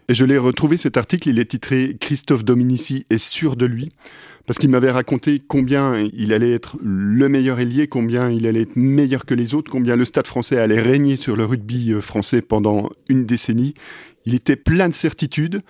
Et 0.08 0.14
je 0.14 0.24
l'ai 0.24 0.38
retrouvé 0.38 0.76
cet 0.76 0.96
article. 0.96 1.28
Il 1.28 1.38
est 1.38 1.50
titré 1.50 1.96
Christophe 2.00 2.44
Dominici 2.44 3.06
est 3.10 3.18
sûr 3.18 3.56
de 3.56 3.66
lui 3.66 3.90
parce 4.46 4.58
qu'il 4.58 4.70
m'avait 4.70 4.90
raconté 4.90 5.40
combien 5.46 5.94
il 6.12 6.32
allait 6.32 6.52
être 6.52 6.76
le 6.82 7.28
meilleur 7.28 7.60
ailier, 7.60 7.86
combien 7.86 8.30
il 8.30 8.46
allait 8.46 8.62
être 8.62 8.76
meilleur 8.76 9.24
que 9.24 9.34
les 9.34 9.54
autres, 9.54 9.70
combien 9.70 9.96
le 9.96 10.04
stade 10.04 10.26
français 10.26 10.58
allait 10.58 10.80
régner 10.80 11.16
sur 11.16 11.36
le 11.36 11.44
rugby 11.44 11.92
français 12.00 12.42
pendant 12.42 12.90
une 13.08 13.24
décennie. 13.24 13.74
Il 14.24 14.34
était 14.34 14.56
plein 14.56 14.88
de 14.88 14.94
certitudes, 14.94 15.62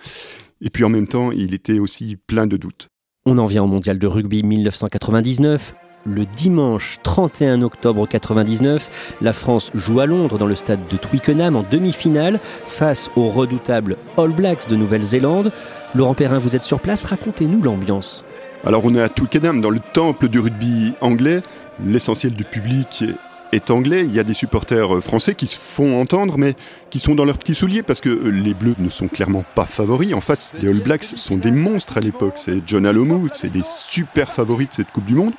et 0.61 0.69
puis 0.69 0.83
en 0.83 0.89
même 0.89 1.07
temps, 1.07 1.31
il 1.31 1.53
était 1.53 1.79
aussi 1.79 2.15
plein 2.15 2.47
de 2.47 2.57
doutes. 2.57 2.87
On 3.25 3.37
en 3.37 3.45
vient 3.45 3.63
au 3.63 3.67
mondial 3.67 3.99
de 3.99 4.07
rugby 4.07 4.43
1999. 4.43 5.75
le 6.05 6.25
dimanche 6.25 6.97
31 7.03 7.61
octobre 7.61 8.05
99. 8.05 9.15
La 9.21 9.31
France 9.31 9.71
joue 9.73 10.01
à 10.01 10.05
Londres 10.05 10.37
dans 10.37 10.47
le 10.47 10.55
stade 10.55 10.81
de 10.89 10.97
Twickenham 10.97 11.55
en 11.55 11.63
demi-finale 11.63 12.41
face 12.65 13.09
aux 13.15 13.29
redoutables 13.29 13.95
All 14.17 14.35
Blacks 14.35 14.67
de 14.67 14.75
Nouvelle-Zélande. 14.75 15.53
Laurent 15.95 16.13
Perrin, 16.13 16.39
vous 16.39 16.57
êtes 16.57 16.63
sur 16.63 16.81
place, 16.81 17.05
racontez-nous 17.05 17.61
l'ambiance. 17.61 18.25
Alors 18.65 18.85
on 18.85 18.95
est 18.95 19.01
à 19.01 19.09
Twickenham, 19.09 19.59
dans 19.59 19.69
le 19.69 19.79
temple 19.79 20.29
du 20.29 20.39
rugby 20.39 20.93
anglais. 21.01 21.41
L'essentiel 21.85 22.33
du 22.33 22.45
public 22.45 23.03
est 23.51 23.69
anglais. 23.69 24.05
Il 24.05 24.13
y 24.13 24.19
a 24.19 24.23
des 24.23 24.33
supporters 24.33 24.95
euh, 24.95 25.01
français 25.01 25.35
qui 25.35 25.47
se 25.47 25.57
font 25.57 25.99
entendre, 25.99 26.37
mais 26.37 26.55
qui 26.89 26.99
sont 26.99 27.13
dans 27.13 27.25
leurs 27.25 27.37
petits 27.37 27.55
souliers 27.55 27.83
parce 27.83 27.99
que 27.99 28.09
euh, 28.09 28.29
les 28.29 28.53
Bleus 28.53 28.75
ne 28.79 28.89
sont 28.89 29.09
clairement 29.09 29.43
pas 29.53 29.65
favoris. 29.65 30.13
En 30.13 30.21
face, 30.21 30.53
les 30.61 30.69
All 30.69 30.79
Blacks 30.79 31.03
sont 31.03 31.35
des 31.35 31.51
monstres 31.51 31.97
à 31.97 31.99
l'époque. 31.99 32.35
C'est 32.37 32.61
John 32.65 32.85
Alomou, 32.85 33.27
c'est 33.33 33.49
des 33.49 33.63
super 33.63 34.31
favoris 34.31 34.69
de 34.69 34.73
cette 34.73 34.91
Coupe 34.91 35.05
du 35.05 35.15
Monde. 35.15 35.33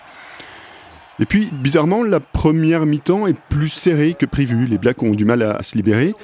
Et 1.18 1.24
puis, 1.24 1.48
bizarrement, 1.50 2.02
la 2.02 2.20
première 2.20 2.84
mi-temps 2.84 3.26
est 3.26 3.38
plus 3.48 3.68
serrée 3.68 4.14
que 4.18 4.26
prévu. 4.26 4.66
Les 4.66 4.78
Blacks 4.78 5.02
ont 5.02 5.14
du 5.14 5.24
mal 5.24 5.42
à, 5.42 5.62
se 5.62 5.76
libérer. 5.76 6.14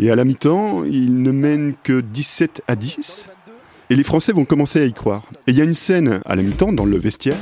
Et 0.00 0.10
à 0.10 0.16
la 0.16 0.24
mi-temps, 0.24 0.84
ils 0.84 1.22
ne 1.22 1.30
mènent 1.30 1.74
que 1.84 2.00
17 2.00 2.62
à 2.66 2.74
10. 2.74 3.28
Et 3.90 3.96
les 3.96 4.04
Français 4.04 4.32
vont 4.32 4.44
commencer 4.44 4.80
à 4.80 4.84
y 4.84 4.92
croire. 4.92 5.26
Et 5.48 5.50
il 5.50 5.58
y 5.58 5.60
a 5.60 5.64
une 5.64 5.74
scène 5.74 6.20
à 6.24 6.36
la 6.36 6.42
mi-temps 6.42 6.72
dans 6.72 6.84
le 6.84 6.96
vestiaire 6.96 7.36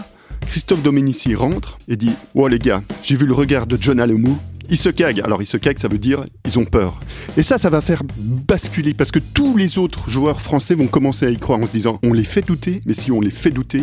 Christophe 0.46 0.82
Domenici 0.82 1.34
rentre 1.34 1.76
et 1.88 1.96
dit 1.96 2.12
Oh 2.34 2.48
les 2.48 2.58
gars, 2.58 2.82
j'ai 3.02 3.16
vu 3.16 3.26
le 3.26 3.34
regard 3.34 3.66
de 3.66 3.76
John 3.78 4.00
Alemou. 4.00 4.38
Il 4.70 4.78
se 4.78 4.88
cague. 4.88 5.20
Alors, 5.20 5.42
il 5.42 5.46
se 5.46 5.58
cague, 5.58 5.78
ça 5.78 5.88
veut 5.88 5.98
dire 5.98 6.24
ils 6.46 6.58
ont 6.58 6.64
peur. 6.64 7.00
Et 7.36 7.42
ça, 7.42 7.58
ça 7.58 7.68
va 7.68 7.82
faire 7.82 8.02
basculer 8.16 8.94
parce 8.94 9.10
que 9.10 9.18
tous 9.18 9.58
les 9.58 9.76
autres 9.76 10.08
joueurs 10.08 10.40
français 10.40 10.74
vont 10.74 10.86
commencer 10.86 11.26
à 11.26 11.30
y 11.30 11.36
croire 11.36 11.58
en 11.58 11.66
se 11.66 11.72
disant 11.72 11.98
On 12.02 12.14
les 12.14 12.24
fait 12.24 12.46
douter, 12.46 12.80
mais 12.86 12.94
si 12.94 13.12
on 13.12 13.20
les 13.20 13.30
fait 13.30 13.50
douter, 13.50 13.82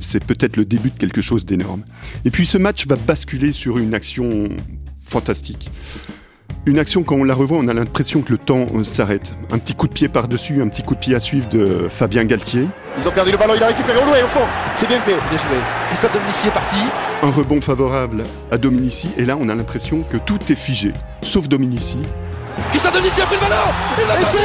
c'est 0.00 0.24
peut-être 0.24 0.56
le 0.56 0.64
début 0.64 0.90
de 0.90 0.98
quelque 0.98 1.20
chose 1.20 1.44
d'énorme. 1.44 1.82
Et 2.24 2.30
puis, 2.30 2.46
ce 2.46 2.56
match 2.56 2.86
va 2.86 2.96
basculer 2.96 3.52
sur 3.52 3.76
une 3.76 3.94
action 3.94 4.48
fantastique. 5.04 5.70
Une 6.66 6.78
action, 6.78 7.02
quand 7.02 7.14
on 7.14 7.24
la 7.24 7.34
revoit, 7.34 7.58
on 7.58 7.68
a 7.68 7.72
l'impression 7.72 8.20
que 8.20 8.30
le 8.32 8.38
temps 8.38 8.66
euh, 8.74 8.84
s'arrête. 8.84 9.32
Un 9.50 9.58
petit 9.58 9.74
coup 9.74 9.86
de 9.86 9.92
pied 9.92 10.08
par-dessus, 10.08 10.60
un 10.60 10.68
petit 10.68 10.82
coup 10.82 10.94
de 10.94 11.00
pied 11.00 11.14
à 11.14 11.20
suivre 11.20 11.48
de 11.48 11.88
Fabien 11.88 12.24
Galtier. 12.24 12.66
Ils 13.00 13.08
ont 13.08 13.10
perdu 13.10 13.30
le 13.30 13.38
ballon, 13.38 13.54
il 13.56 13.62
a 13.62 13.68
récupéré 13.68 13.98
au 13.98 14.04
loin, 14.04 14.14
au 14.22 14.28
fond. 14.28 14.44
C'est 14.74 14.86
bien 14.86 15.00
fait. 15.00 15.12
C'est 15.12 15.30
bien 15.30 15.38
joué. 15.38 15.56
Christophe 15.88 16.12
Dominici 16.12 16.48
est 16.48 16.50
parti. 16.50 16.76
Un 17.22 17.30
rebond 17.30 17.60
favorable 17.60 18.24
à 18.50 18.58
Dominici, 18.58 19.10
et 19.16 19.24
là, 19.24 19.36
on 19.40 19.48
a 19.48 19.54
l'impression 19.54 20.02
que 20.02 20.18
tout 20.18 20.38
est 20.50 20.56
figé, 20.56 20.92
sauf 21.22 21.48
Dominici. 21.48 21.98
Christophe 22.70 22.92
Dominici 22.94 23.20
a 23.20 23.26
pris 23.26 23.36
le 23.36 23.40
ballon 23.40 23.62
Il 23.98 24.10
a 24.10 24.14
passé 24.14 24.38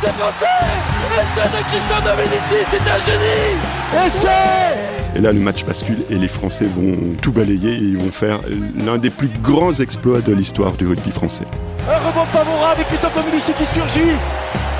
c'est 0.00 0.08
Et 0.08 1.26
c'est 1.34 1.50
de 1.50 1.62
Christophe 1.70 2.04
Dominici, 2.04 2.66
c'est 2.70 2.90
un 2.90 2.98
génie. 2.98 4.06
Essai 4.06 5.16
Et 5.16 5.20
là, 5.20 5.32
le 5.32 5.40
match 5.40 5.64
bascule 5.64 6.04
et 6.08 6.16
les 6.16 6.28
Français 6.28 6.66
vont 6.66 7.14
tout 7.20 7.32
balayer 7.32 7.72
et 7.74 7.78
ils 7.78 7.98
vont 7.98 8.12
faire 8.12 8.40
l'un 8.76 8.98
des 8.98 9.10
plus 9.10 9.30
grands 9.42 9.72
exploits 9.72 10.20
de 10.20 10.32
l'histoire 10.32 10.72
du 10.72 10.86
rugby 10.86 11.10
français. 11.10 11.46
Un 11.88 11.98
rebond 11.98 12.24
favorable 12.26 12.80
et 12.80 12.84
Christophe 12.84 13.14
Dominici 13.14 13.52
qui 13.52 13.66
surgit. 13.66 14.16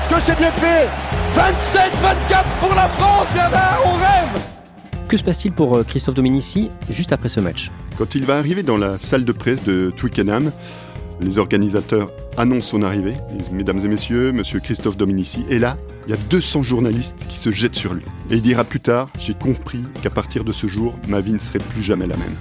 Que 0.09 0.19
c'est 0.19 0.37
bien 0.37 0.51
fait. 0.51 0.87
27-24 1.35 2.43
pour 2.59 2.75
la 2.75 2.87
France, 2.89 3.27
Bernard, 3.33 3.81
on 3.85 3.93
rêve. 3.93 4.41
Que 5.07 5.17
se 5.17 5.23
passe-t-il 5.23 5.53
pour 5.53 5.75
euh, 5.75 5.83
Christophe 5.83 6.15
Dominici 6.15 6.69
juste 6.89 7.11
après 7.11 7.29
ce 7.29 7.39
match? 7.39 7.69
Quand 7.97 8.15
il 8.15 8.25
va 8.25 8.37
arriver 8.37 8.63
dans 8.63 8.77
la 8.77 8.97
salle 8.97 9.25
de 9.25 9.31
presse 9.33 9.63
de 9.63 9.91
Twickenham, 9.95 10.51
les 11.21 11.37
organisateurs 11.37 12.11
annoncent 12.37 12.69
son 12.69 12.83
arrivée. 12.83 13.13
Mesdames 13.51 13.79
et 13.79 13.87
messieurs, 13.87 14.31
monsieur 14.31 14.59
Christophe 14.59 14.97
Dominici 14.97 15.45
est 15.49 15.59
là. 15.59 15.77
Il 16.07 16.11
y 16.11 16.13
a 16.13 16.17
200 16.17 16.63
journalistes 16.63 17.15
qui 17.29 17.37
se 17.37 17.51
jettent 17.51 17.75
sur 17.75 17.93
lui. 17.93 18.03
Et 18.29 18.35
il 18.35 18.41
dira 18.41 18.63
plus 18.63 18.79
tard 18.79 19.09
J'ai 19.19 19.33
compris 19.33 19.83
qu'à 20.01 20.09
partir 20.09 20.43
de 20.43 20.51
ce 20.51 20.67
jour, 20.67 20.95
ma 21.07 21.21
vie 21.21 21.33
ne 21.33 21.39
serait 21.39 21.59
plus 21.59 21.83
jamais 21.83 22.07
la 22.07 22.17
même. 22.17 22.35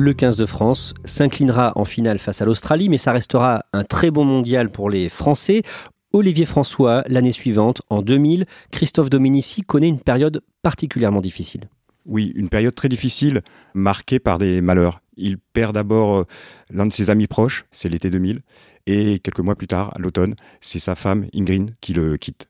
le 0.00 0.14
15 0.14 0.38
de 0.38 0.46
France 0.46 0.94
s'inclinera 1.04 1.72
en 1.76 1.84
finale 1.84 2.18
face 2.18 2.40
à 2.40 2.46
l'Australie, 2.46 2.88
mais 2.88 2.96
ça 2.96 3.12
restera 3.12 3.64
un 3.74 3.84
très 3.84 4.10
bon 4.10 4.24
mondial 4.24 4.70
pour 4.70 4.88
les 4.88 5.10
Français. 5.10 5.62
Olivier 6.12 6.44
François, 6.44 7.04
l'année 7.06 7.30
suivante, 7.30 7.82
en 7.88 8.02
2000, 8.02 8.46
Christophe 8.72 9.10
Dominici 9.10 9.62
connaît 9.62 9.88
une 9.88 10.00
période 10.00 10.42
particulièrement 10.60 11.20
difficile. 11.20 11.68
Oui, 12.04 12.32
une 12.34 12.48
période 12.48 12.74
très 12.74 12.88
difficile, 12.88 13.42
marquée 13.74 14.18
par 14.18 14.38
des 14.38 14.60
malheurs. 14.60 15.02
Il 15.16 15.38
perd 15.38 15.74
d'abord 15.74 16.16
euh, 16.16 16.24
l'un 16.70 16.86
de 16.86 16.92
ses 16.92 17.10
amis 17.10 17.28
proches, 17.28 17.64
c'est 17.70 17.88
l'été 17.88 18.10
2000, 18.10 18.40
et 18.86 19.20
quelques 19.20 19.40
mois 19.40 19.54
plus 19.54 19.68
tard, 19.68 19.92
à 19.94 20.00
l'automne, 20.00 20.34
c'est 20.60 20.80
sa 20.80 20.96
femme, 20.96 21.26
Ingrid, 21.32 21.76
qui 21.80 21.92
le 21.92 22.16
quitte. 22.16 22.48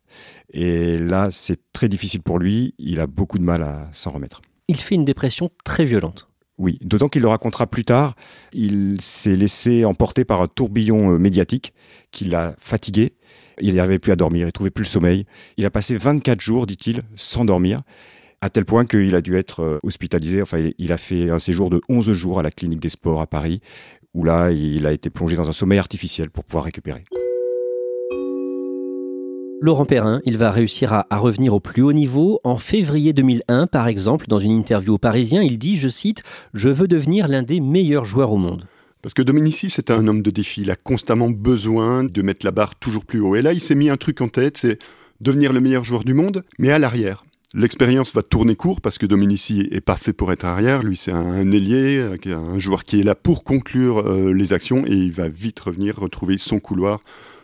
Et 0.55 0.99
là, 0.99 1.29
c'est 1.31 1.61
très 1.75 1.90
difficile 1.90 2.23
pour 2.23 2.38
lui, 2.38 2.75
il 2.79 2.99
a 2.99 3.07
beaucoup 3.07 3.38
de 3.38 3.45
mal 3.45 3.62
à 3.62 3.90
s'en 3.93 4.12
remettre. 4.12 4.40
Il 4.69 4.81
fait 4.81 4.95
une 4.95 5.05
dépression 5.05 5.50
très 5.64 5.85
violente. 5.85 6.30
Oui, 6.61 6.79
d'autant 6.83 7.09
qu'il 7.09 7.23
le 7.23 7.29
racontera 7.29 7.67
plus 7.67 7.85
tard, 7.85 8.14
il 8.52 9.00
s'est 9.00 9.35
laissé 9.35 9.85
emporter 9.87 10.26
par 10.26 10.43
un 10.43 10.47
tourbillon 10.47 11.14
euh, 11.14 11.19
médiatique 11.19 11.73
qui 12.11 12.26
l'a 12.26 12.55
fatigué 12.59 13.14
il 13.61 13.75
n'arrivait 13.75 13.99
plus 13.99 14.12
à 14.12 14.17
dormir, 14.17 14.47
il 14.47 14.52
trouvait 14.52 14.71
plus 14.71 14.85
le 14.85 14.88
sommeil. 14.88 15.26
Il 15.57 15.67
a 15.67 15.71
passé 15.71 15.97
24 15.97 16.40
jours, 16.40 16.67
dit-il, 16.67 17.02
sans 17.14 17.45
dormir, 17.45 17.83
à 18.40 18.50
tel 18.50 18.64
point 18.64 18.87
qu'il 18.87 19.14
a 19.14 19.21
dû 19.21 19.37
être 19.37 19.62
euh, 19.62 19.79
hospitalisé. 19.83 20.43
Enfin, 20.43 20.71
il 20.79 20.93
a 20.93 20.99
fait 20.99 21.31
un 21.31 21.38
séjour 21.38 21.71
de 21.71 21.81
11 21.88 22.12
jours 22.12 22.40
à 22.40 22.43
la 22.43 22.50
clinique 22.50 22.81
des 22.81 22.88
sports 22.88 23.21
à 23.21 23.26
Paris, 23.26 23.61
où 24.14 24.25
là, 24.25 24.50
il 24.50 24.87
a 24.87 24.93
été 24.93 25.11
plongé 25.11 25.37
dans 25.37 25.49
un 25.49 25.52
sommeil 25.52 25.79
artificiel 25.79 26.31
pour 26.31 26.45
pouvoir 26.45 26.64
récupérer. 26.64 27.05
Laurent 29.62 29.85
Perrin, 29.85 30.23
il 30.25 30.38
va 30.38 30.50
réussir 30.50 30.95
à, 30.95 31.07
revenir 31.19 31.52
au 31.52 31.61
plus 31.61 31.83
haut 31.83 31.93
niveau. 31.93 32.40
En 32.45 32.57
février 32.57 33.12
2001, 33.12 33.67
par 33.67 33.88
exemple, 33.88 34.25
dans 34.26 34.38
une 34.38 34.52
interview 34.52 34.95
au 34.95 34.99
Parisien, 34.99 35.43
il 35.43 35.59
dit, 35.59 35.76
je 35.76 35.88
cite, 35.88 36.23
Je 36.55 36.71
veux 36.71 36.88
devenir 36.88 37.29
l'un 37.29 37.43
des 37.43 37.61
meilleurs 37.61 38.07
joueurs 38.07 38.33
au 38.33 38.38
monde. 38.38 38.64
Parce 39.02 39.12
que 39.12 39.21
Dominici, 39.21 39.69
c'est 39.69 39.90
un 39.90 40.09
homme 40.09 40.23
de 40.23 40.31
défi. 40.31 40.62
Il 40.62 40.71
a 40.71 40.76
constamment 40.76 41.29
besoin 41.29 42.05
de 42.05 42.23
mettre 42.23 42.47
la 42.47 42.52
barre 42.52 42.75
toujours 42.76 43.05
plus 43.05 43.21
haut. 43.21 43.37
Et 43.37 43.43
là, 43.43 43.52
il 43.52 43.61
s'est 43.61 43.75
mis 43.75 43.90
un 43.90 43.99
truc 43.99 44.23
en 44.23 44.29
tête, 44.29 44.57
c'est 44.57 44.79
devenir 45.21 45.52
le 45.52 45.61
meilleur 45.61 45.85
joueur 45.85 46.05
du 46.05 46.14
monde, 46.14 46.43
mais 46.59 46.71
à 46.71 46.79
l'arrière. 46.79 47.26
L'expérience 47.52 48.14
va 48.14 48.23
tourner 48.23 48.57
court 48.57 48.81
parce 48.81 48.97
que 48.97 49.05
Dominici 49.05 49.69
est 49.73 49.83
pas 49.83 49.97
fait 49.97 50.14
pour 50.14 50.33
être 50.33 50.47
arrière. 50.47 50.83
Lui, 50.83 50.97
c'est 50.97 51.12
un 51.12 51.50
ailier, 51.50 52.17
un 52.25 52.59
joueur 52.59 52.85
qui 52.85 53.00
est 53.00 53.02
là 53.02 53.14
pour 53.14 53.45
conclure 53.45 53.99
euh, 54.09 54.33
les 54.33 54.55
actions 54.55 54.87
et 54.87 54.95
il 54.95 55.12
va 55.12 55.29
vite 55.29 55.61
revenir 55.61 55.99
retrouver 55.99 56.38
son 56.38 56.61
couloir 56.61 57.00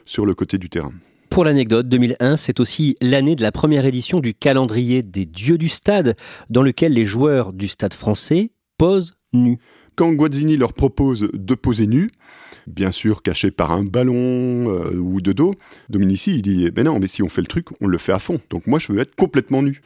sur 0.07 0.25
le 0.25 0.35
côté 0.35 0.57
du 0.57 0.71
terrain. 0.71 0.93
Pour 1.31 1.45
l'anecdote, 1.45 1.89
2001, 1.89 2.37
c'est 2.37 2.61
aussi 2.61 2.97
l'année 3.01 3.37
de 3.37 3.43
la 3.43 3.53
première 3.53 3.85
édition 3.87 4.21
du 4.21 4.35
calendrier 4.35 5.03
des 5.03 5.27
dieux 5.27 5.59
du 5.59 5.69
stade, 5.69 6.17
dans 6.51 6.63
lequel 6.63 6.93
les 6.93 7.05
joueurs 7.05 7.53
du 7.53 7.69
stade 7.69 7.95
français 7.95 8.51
posent 8.79 9.17
nus 9.33 9.59
quand 9.97 10.13
Guazzini 10.13 10.57
leur 10.57 10.75
propose 10.75 11.31
de 11.33 11.55
poser 11.55 11.87
nu, 11.87 12.09
bien 12.67 12.93
sûr 12.93 13.23
caché 13.23 13.51
par 13.51 13.73
un 13.73 13.83
ballon 13.83 14.15
euh, 14.15 14.97
ou 14.99 15.21
de 15.21 15.33
dos, 15.33 15.55
Dominici 15.89 16.35
il 16.35 16.43
dit 16.43 16.71
ben 16.71 16.85
non 16.85 17.01
mais 17.01 17.09
si 17.09 17.23
on 17.23 17.29
fait 17.29 17.41
le 17.41 17.47
truc 17.47 17.69
on 17.81 17.87
le 17.87 17.99
fait 17.99 18.13
à 18.13 18.19
fond 18.19 18.39
donc 18.51 18.67
moi 18.67 18.79
je 18.79 18.93
veux 18.93 19.01
être 19.01 19.17
complètement 19.17 19.63
nu. 19.63 19.81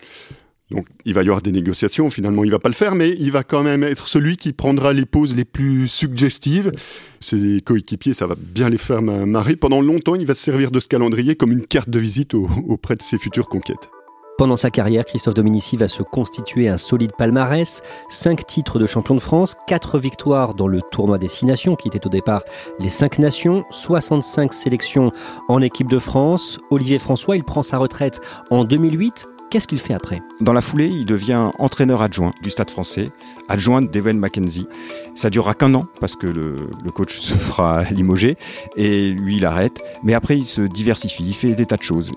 Donc 0.71 0.87
il 1.05 1.15
va 1.15 1.23
y 1.23 1.27
avoir 1.27 1.43
des 1.43 1.53
négociations, 1.53 2.11
finalement 2.11 2.45
il 2.45 2.51
va 2.51 2.59
pas 2.59 2.69
le 2.69 2.75
faire, 2.75 2.95
mais 2.95 3.11
il 3.19 3.33
va 3.33 3.43
quand 3.43 3.63
même 3.63 3.83
être 3.83 4.07
celui 4.07 4.37
qui 4.37 4.53
prendra 4.53 4.93
les 4.93 5.07
poses 5.07 5.35
les 5.35 5.45
plus 5.45 5.89
suggestives. 5.89 6.73
Ses 7.19 7.61
coéquipiers, 7.61 8.15
ça 8.15 8.27
va 8.27 8.37
bien 8.39 8.69
les 8.69 8.79
faire 8.79 9.03
marrer. 9.03 9.57
Pendant 9.57 9.81
longtemps, 9.81 10.15
il 10.15 10.27
va 10.27 10.35
se 10.35 10.43
servir 10.43 10.71
de 10.71 10.81
ce 10.81 10.89
calendrier 10.89 11.35
comme 11.35 11.53
une 11.53 11.67
carte 11.67 11.91
de 11.91 11.99
visite 11.99 12.35
auprès 12.35 12.97
de 12.97 13.03
ses 13.03 13.19
futures 13.19 13.49
conquêtes. 13.49 13.91
Pendant 14.39 14.57
sa 14.57 14.71
carrière, 14.71 15.05
Christophe 15.05 15.35
Dominici 15.35 15.77
va 15.77 15.87
se 15.87 16.03
constituer 16.03 16.67
un 16.67 16.79
solide 16.79 17.13
palmarès, 17.19 17.83
5 18.09 18.47
titres 18.47 18.79
de 18.79 18.87
champion 18.87 19.15
de 19.15 19.21
France, 19.21 19.55
4 19.67 19.99
victoires 19.99 20.55
dans 20.55 20.67
le 20.67 20.81
tournoi 20.81 21.19
des 21.19 21.29
6 21.29 21.45
nations 21.45 21.77
qui 21.77 21.89
était 21.89 22.07
au 22.07 22.09
départ 22.09 22.43
les 22.79 22.89
5 22.89 23.19
nations, 23.19 23.65
65 23.71 24.55
sélections 24.55 25.13
en 25.49 25.61
équipe 25.61 25.91
de 25.91 25.99
France. 25.99 26.59
Olivier 26.71 26.99
François, 26.99 27.37
il 27.37 27.45
prend 27.45 27.63
sa 27.63 27.77
retraite 27.77 28.21
en 28.51 28.65
2008 28.65 29.27
Qu'est-ce 29.51 29.67
qu'il 29.67 29.81
fait 29.81 29.95
après 29.95 30.23
Dans 30.41 30.53
la 30.53 30.61
foulée, 30.61 30.87
il 30.87 31.05
devient 31.05 31.51
entraîneur 31.59 32.03
adjoint 32.03 32.31
du 32.41 32.51
Stade 32.51 32.71
français, 32.71 33.09
adjoint 33.49 33.83
d'Ewen 33.83 34.17
Mackenzie. 34.17 34.69
Ça 35.17 35.29
durera 35.29 35.55
qu'un 35.55 35.75
an 35.75 35.87
parce 35.99 36.15
que 36.15 36.29
le, 36.29 36.69
coach 36.95 37.19
se 37.21 37.35
fera 37.35 37.83
limoger 37.91 38.37
et 38.77 39.11
lui 39.11 39.39
il 39.39 39.45
arrête. 39.45 39.83
Mais 40.05 40.15
après, 40.15 40.39
il 40.39 40.47
se 40.47 40.61
diversifie, 40.61 41.25
il 41.27 41.35
fait 41.35 41.55
des 41.55 41.67
tas 41.67 41.77
de 41.77 41.83
choses. 41.83 42.13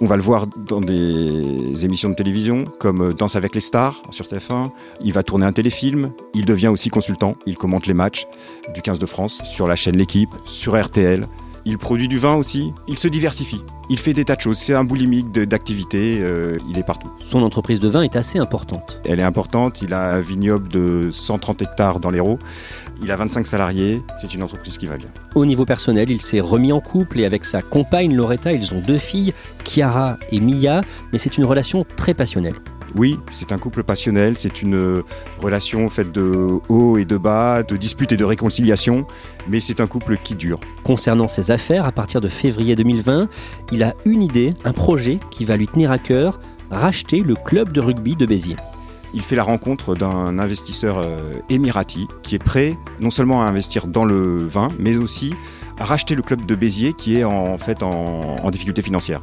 On 0.00 0.06
va 0.06 0.14
le 0.14 0.22
voir 0.22 0.46
dans 0.46 0.80
des 0.80 1.84
émissions 1.84 2.10
de 2.10 2.14
télévision 2.14 2.62
comme 2.78 3.14
Danse 3.14 3.34
avec 3.34 3.56
les 3.56 3.60
stars 3.60 4.00
sur 4.10 4.26
TF1. 4.26 4.70
Il 5.00 5.12
va 5.12 5.24
tourner 5.24 5.44
un 5.44 5.52
téléfilm. 5.52 6.12
Il 6.34 6.44
devient 6.44 6.68
aussi 6.68 6.88
consultant. 6.88 7.34
Il 7.46 7.56
commente 7.56 7.88
les 7.88 7.94
matchs 7.94 8.28
du 8.72 8.80
15 8.80 9.00
de 9.00 9.06
France 9.06 9.42
sur 9.42 9.66
la 9.66 9.74
chaîne 9.74 9.96
L'équipe, 9.96 10.34
sur 10.44 10.80
RTL. 10.80 11.26
Il 11.68 11.78
produit 11.78 12.06
du 12.06 12.16
vin 12.16 12.34
aussi. 12.36 12.72
Il 12.86 12.96
se 12.96 13.08
diversifie. 13.08 13.60
Il 13.90 13.98
fait 13.98 14.12
des 14.12 14.24
tas 14.24 14.36
de 14.36 14.40
choses. 14.40 14.56
C'est 14.56 14.74
un 14.74 14.84
boulimique 14.84 15.32
d'activités. 15.32 16.20
Euh, 16.20 16.58
il 16.70 16.78
est 16.78 16.84
partout. 16.84 17.10
Son 17.18 17.42
entreprise 17.42 17.80
de 17.80 17.88
vin 17.88 18.02
est 18.02 18.14
assez 18.14 18.38
importante. 18.38 19.00
Elle 19.04 19.18
est 19.18 19.24
importante. 19.24 19.82
Il 19.82 19.92
a 19.92 20.14
un 20.14 20.20
vignoble 20.20 20.68
de 20.68 21.08
130 21.10 21.62
hectares 21.62 21.98
dans 21.98 22.10
l'Hérault. 22.10 22.38
Il 23.02 23.10
a 23.10 23.16
25 23.16 23.48
salariés. 23.48 24.00
C'est 24.20 24.32
une 24.32 24.44
entreprise 24.44 24.78
qui 24.78 24.86
va 24.86 24.96
bien. 24.96 25.08
Au 25.34 25.44
niveau 25.44 25.64
personnel, 25.64 26.08
il 26.08 26.22
s'est 26.22 26.38
remis 26.38 26.70
en 26.70 26.80
couple 26.80 27.18
et 27.18 27.24
avec 27.24 27.44
sa 27.44 27.62
compagne 27.62 28.14
Loretta, 28.14 28.52
ils 28.52 28.72
ont 28.72 28.80
deux 28.80 28.98
filles, 28.98 29.34
Chiara 29.64 30.18
et 30.30 30.38
Mia. 30.38 30.82
Mais 31.12 31.18
c'est 31.18 31.36
une 31.36 31.44
relation 31.44 31.84
très 31.96 32.14
passionnelle. 32.14 32.54
Oui, 32.98 33.20
c'est 33.30 33.52
un 33.52 33.58
couple 33.58 33.82
passionnel, 33.82 34.36
c'est 34.38 34.62
une 34.62 34.74
euh, 34.74 35.02
relation 35.38 35.90
faite 35.90 36.12
de 36.12 36.58
hauts 36.70 36.96
et 36.96 37.04
de 37.04 37.18
bas, 37.18 37.62
de 37.62 37.76
disputes 37.76 38.12
et 38.12 38.16
de 38.16 38.24
réconciliation, 38.24 39.06
mais 39.48 39.60
c'est 39.60 39.80
un 39.80 39.86
couple 39.86 40.16
qui 40.16 40.34
dure. 40.34 40.58
Concernant 40.82 41.28
ses 41.28 41.50
affaires, 41.50 41.84
à 41.84 41.92
partir 41.92 42.22
de 42.22 42.28
février 42.28 42.74
2020, 42.74 43.28
il 43.70 43.82
a 43.82 43.92
une 44.06 44.22
idée, 44.22 44.54
un 44.64 44.72
projet 44.72 45.18
qui 45.30 45.44
va 45.44 45.58
lui 45.58 45.66
tenir 45.66 45.90
à 45.90 45.98
cœur, 45.98 46.40
racheter 46.70 47.20
le 47.20 47.34
club 47.34 47.70
de 47.70 47.82
rugby 47.82 48.16
de 48.16 48.24
Béziers. 48.24 48.56
Il 49.12 49.20
fait 49.20 49.36
la 49.36 49.42
rencontre 49.42 49.94
d'un 49.94 50.38
investisseur 50.38 51.02
euh, 51.04 51.32
émirati 51.50 52.08
qui 52.22 52.34
est 52.34 52.42
prêt 52.42 52.78
non 53.00 53.10
seulement 53.10 53.42
à 53.42 53.46
investir 53.46 53.88
dans 53.88 54.06
le 54.06 54.38
vin, 54.38 54.68
mais 54.78 54.96
aussi 54.96 55.34
à 55.78 55.84
racheter 55.84 56.14
le 56.14 56.22
club 56.22 56.46
de 56.46 56.54
Béziers 56.54 56.94
qui 56.94 57.18
est 57.18 57.24
en 57.24 57.58
fait 57.58 57.82
en, 57.82 58.36
en 58.42 58.50
difficulté 58.50 58.80
financière. 58.80 59.20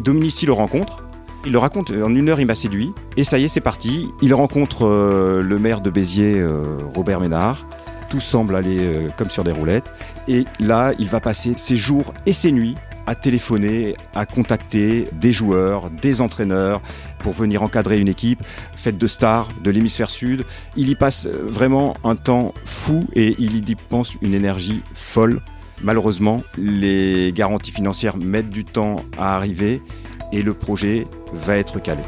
Dominici 0.00 0.46
le 0.46 0.52
rencontre, 0.52 1.05
il 1.46 1.52
le 1.52 1.58
raconte 1.58 1.92
en 1.92 2.12
une 2.14 2.28
heure, 2.28 2.40
il 2.40 2.46
m'a 2.46 2.56
séduit. 2.56 2.92
Et 3.16 3.22
ça 3.22 3.38
y 3.38 3.44
est, 3.44 3.48
c'est 3.48 3.60
parti. 3.60 4.10
Il 4.20 4.34
rencontre 4.34 4.84
euh, 4.84 5.42
le 5.42 5.58
maire 5.58 5.80
de 5.80 5.90
Béziers, 5.90 6.40
euh, 6.40 6.78
Robert 6.92 7.20
Ménard. 7.20 7.64
Tout 8.10 8.20
semble 8.20 8.56
aller 8.56 8.78
euh, 8.80 9.08
comme 9.16 9.30
sur 9.30 9.44
des 9.44 9.52
roulettes. 9.52 9.92
Et 10.26 10.44
là, 10.58 10.92
il 10.98 11.08
va 11.08 11.20
passer 11.20 11.54
ses 11.56 11.76
jours 11.76 12.12
et 12.26 12.32
ses 12.32 12.50
nuits 12.50 12.74
à 13.06 13.14
téléphoner, 13.14 13.94
à 14.16 14.26
contacter 14.26 15.06
des 15.12 15.32
joueurs, 15.32 15.90
des 15.90 16.20
entraîneurs 16.20 16.80
pour 17.20 17.32
venir 17.32 17.62
encadrer 17.62 18.00
une 18.00 18.08
équipe 18.08 18.42
faite 18.74 18.98
de 18.98 19.06
stars 19.06 19.48
de 19.62 19.70
l'hémisphère 19.70 20.10
sud. 20.10 20.42
Il 20.76 20.88
y 20.88 20.96
passe 20.96 21.28
vraiment 21.28 21.94
un 22.02 22.16
temps 22.16 22.52
fou 22.64 23.06
et 23.14 23.36
il 23.38 23.54
y 23.54 23.60
dépense 23.60 24.16
une 24.20 24.34
énergie 24.34 24.82
folle. 24.94 25.40
Malheureusement, 25.82 26.42
les 26.58 27.32
garanties 27.32 27.70
financières 27.70 28.16
mettent 28.16 28.50
du 28.50 28.64
temps 28.64 28.96
à 29.18 29.36
arriver 29.36 29.80
et 30.32 30.42
le 30.42 30.54
projet 30.54 31.06
va 31.32 31.56
être 31.56 31.80
calé. 31.80 32.02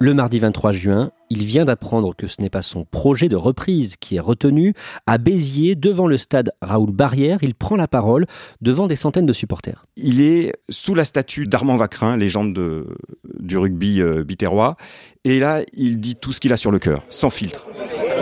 Le 0.00 0.14
mardi 0.14 0.38
23 0.38 0.70
juin, 0.70 1.10
il 1.28 1.44
vient 1.44 1.64
d'apprendre 1.64 2.14
que 2.14 2.28
ce 2.28 2.40
n'est 2.40 2.50
pas 2.50 2.62
son 2.62 2.84
projet 2.84 3.28
de 3.28 3.34
reprise 3.34 3.96
qui 3.96 4.14
est 4.14 4.20
retenu. 4.20 4.72
À 5.08 5.18
Béziers, 5.18 5.74
devant 5.74 6.06
le 6.06 6.16
stade 6.16 6.52
Raoul 6.62 6.92
Barrière, 6.92 7.38
il 7.42 7.56
prend 7.56 7.74
la 7.74 7.88
parole 7.88 8.24
devant 8.60 8.86
des 8.86 8.94
centaines 8.94 9.26
de 9.26 9.32
supporters. 9.32 9.86
Il 9.96 10.20
est 10.20 10.52
sous 10.68 10.94
la 10.94 11.04
statue 11.04 11.46
d'Armand 11.46 11.76
Vacrin, 11.76 12.16
légende 12.16 12.54
de, 12.54 12.86
du 13.40 13.58
rugby 13.58 14.00
euh, 14.00 14.22
biterrois. 14.22 14.76
Et 15.24 15.40
là, 15.40 15.62
il 15.72 15.98
dit 15.98 16.14
tout 16.14 16.32
ce 16.32 16.38
qu'il 16.38 16.52
a 16.52 16.56
sur 16.56 16.70
le 16.70 16.78
cœur, 16.78 17.00
sans 17.08 17.30
filtre. 17.30 17.66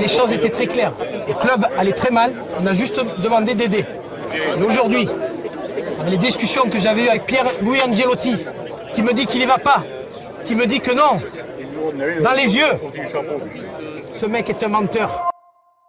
Les 0.00 0.08
choses 0.08 0.32
étaient 0.32 0.49
très 0.49 0.68
claires. 0.68 0.94
Le 1.28 1.35
club 1.35 1.66
allait 1.76 1.92
très 1.92 2.11
mal. 2.11 2.32
On 2.58 2.66
a 2.66 2.73
juste 2.73 2.99
demandé 3.23 3.54
d'aider. 3.54 3.85
Mais 4.58 4.64
aujourd'hui, 4.64 5.08
les 6.06 6.18
discussions 6.18 6.68
que 6.68 6.78
j'avais 6.78 7.04
eues 7.04 7.08
avec 7.08 7.26
Pierre-Louis 7.26 7.78
Angelotti, 7.82 8.34
qui 8.94 9.02
me 9.02 9.12
dit 9.12 9.26
qu'il 9.26 9.40
n'y 9.40 9.46
va 9.46 9.58
pas, 9.58 9.84
qui 10.46 10.54
me 10.54 10.66
dit 10.66 10.80
que 10.80 10.92
non, 10.92 11.20
dans 12.22 12.32
les 12.32 12.54
yeux, 12.54 12.64
ce 14.14 14.26
mec 14.26 14.48
est 14.48 14.62
un 14.62 14.68
menteur. 14.68 15.30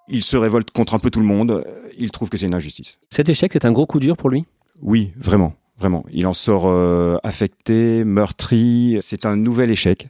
Il 0.07 0.23
se 0.23 0.37
révolte 0.37 0.71
contre 0.71 0.95
un 0.95 0.99
peu 0.99 1.09
tout 1.09 1.19
le 1.19 1.25
monde, 1.25 1.65
il 1.97 2.11
trouve 2.11 2.29
que 2.29 2.37
c'est 2.37 2.45
une 2.45 2.55
injustice. 2.55 2.99
Cet 3.09 3.29
échec, 3.29 3.51
c'est 3.53 3.65
un 3.65 3.71
gros 3.71 3.85
coup 3.85 3.99
dur 3.99 4.17
pour 4.17 4.29
lui? 4.29 4.45
Oui, 4.81 5.13
vraiment, 5.17 5.53
vraiment. 5.79 6.05
Il 6.11 6.27
en 6.27 6.33
sort 6.33 6.65
euh, 6.67 7.17
affecté, 7.23 8.03
meurtri, 8.03 8.97
c'est 9.01 9.25
un 9.25 9.35
nouvel 9.35 9.71
échec. 9.71 10.07